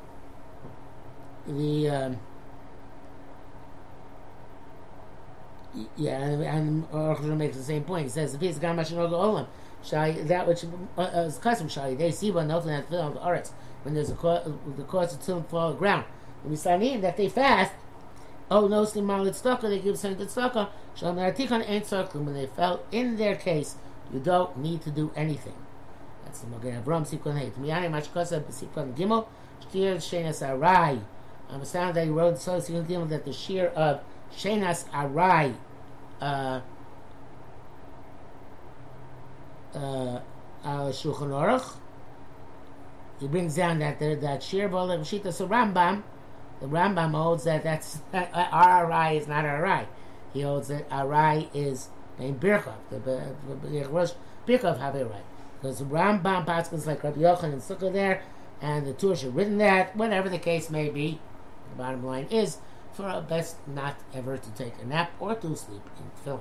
the 1.46 1.88
um, 1.88 2.18
yeah, 5.96 6.18
and, 6.20 6.86
and 6.90 7.38
makes 7.38 7.56
the 7.56 7.62
same 7.62 7.84
point. 7.84 8.04
He 8.04 8.10
says 8.10 8.32
the 8.32 8.38
piece 8.38 8.56
of 8.56 8.62
Gamashin 8.62 8.96
Olam, 8.96 9.46
that 10.28 10.46
which 10.46 10.64
uh, 10.96 11.00
uh, 11.00 11.24
is 11.26 11.38
custom 11.38 11.68
Shai, 11.68 11.94
they 11.94 12.10
see 12.10 12.30
one 12.30 12.48
nothing 12.48 12.70
that 12.70 12.88
film 12.88 13.08
of 13.08 13.14
the 13.14 13.20
arts 13.20 13.52
when 13.82 13.94
there's 13.94 14.10
a 14.10 14.14
cause, 14.14 14.50
the 14.76 14.82
cause 14.84 15.14
of 15.14 15.22
film 15.22 15.44
fall 15.44 15.72
ground. 15.74 16.04
And 16.42 16.50
we 16.50 16.56
sign 16.56 16.82
in 16.82 17.00
that 17.02 17.16
they 17.16 17.28
fast 17.28 17.72
Oh, 18.50 18.66
no, 18.66 18.82
Slimal 18.84 19.28
Tzedakah, 19.28 19.68
they 19.68 19.78
give 19.78 19.96
Tzedakah. 19.96 20.68
Shalom 20.94 21.18
ain't 21.18 21.86
circling. 21.86 22.24
When 22.24 22.34
they 22.34 22.46
fell 22.46 22.80
in 22.90 23.16
their 23.16 23.36
case, 23.36 23.76
you 24.12 24.20
don't 24.20 24.56
need 24.56 24.82
to 24.82 24.90
do 24.90 25.12
anything. 25.14 25.54
That's 26.24 26.40
the 26.40 26.46
Magen 26.48 26.82
Avraham 26.82 27.06
Sikon 27.06 27.38
Heit. 27.38 27.52
Miyani 27.52 27.90
Mashkosa 27.90 28.42
Sikon 28.44 28.94
Gimel, 28.94 29.26
Shtir 29.62 29.96
Shenas 29.96 30.42
Arai. 30.46 31.00
I 31.50 31.52
understand 31.52 31.94
that 31.96 32.04
he 32.04 32.10
wrote 32.10 32.38
so 32.38 32.58
Sikon 32.58 32.86
Gimel 32.86 33.08
that 33.10 33.24
the 33.24 33.32
shear 33.32 33.68
of 33.68 34.00
Shenas 34.34 34.88
Arai, 34.90 35.54
uh, 36.20 36.60
uh, 39.74 40.20
Shulchan 40.64 41.30
Aruch, 41.30 41.76
he 43.20 43.26
brings 43.26 43.56
down 43.56 43.78
that 43.80 43.98
that 43.98 44.42
shear 44.42 44.66
of 44.66 44.72
Shita 44.72 45.48
Rambam, 45.48 46.02
the 46.60 46.66
Rambam 46.66 47.12
holds 47.12 47.44
that 47.44 47.62
that's 47.62 47.98
RRI 48.12 49.20
is 49.20 49.28
not 49.28 49.44
RRI. 49.44 49.86
He 50.32 50.42
holds 50.42 50.68
that 50.68 50.88
RRI 50.90 51.48
is 51.54 51.88
named 52.18 52.40
Birchov. 52.40 52.74
The 52.90 53.86
Rosh 53.88 54.12
Birchov 54.46 54.80
right. 54.80 55.24
Because 55.60 55.82
Rambam 55.82 56.46
Paskins 56.46 56.86
like 56.86 57.02
Rabbi 57.02 57.20
Yochanan 57.20 57.52
and 57.54 57.62
Sukkah 57.62 57.92
there, 57.92 58.22
and 58.60 58.86
the 58.86 58.92
Tush 58.92 59.20
should 59.20 59.34
written 59.34 59.58
that, 59.58 59.96
whatever 59.96 60.28
the 60.28 60.38
case 60.38 60.70
may 60.70 60.88
be. 60.88 61.20
The 61.70 61.76
bottom 61.76 62.04
line 62.04 62.26
is, 62.30 62.58
for 62.92 63.24
best 63.28 63.56
not 63.66 63.96
ever 64.14 64.36
to 64.36 64.50
take 64.52 64.74
a 64.82 64.86
nap 64.86 65.12
or 65.20 65.34
to 65.34 65.56
sleep 65.56 65.82
in 65.98 66.22
film. 66.24 66.40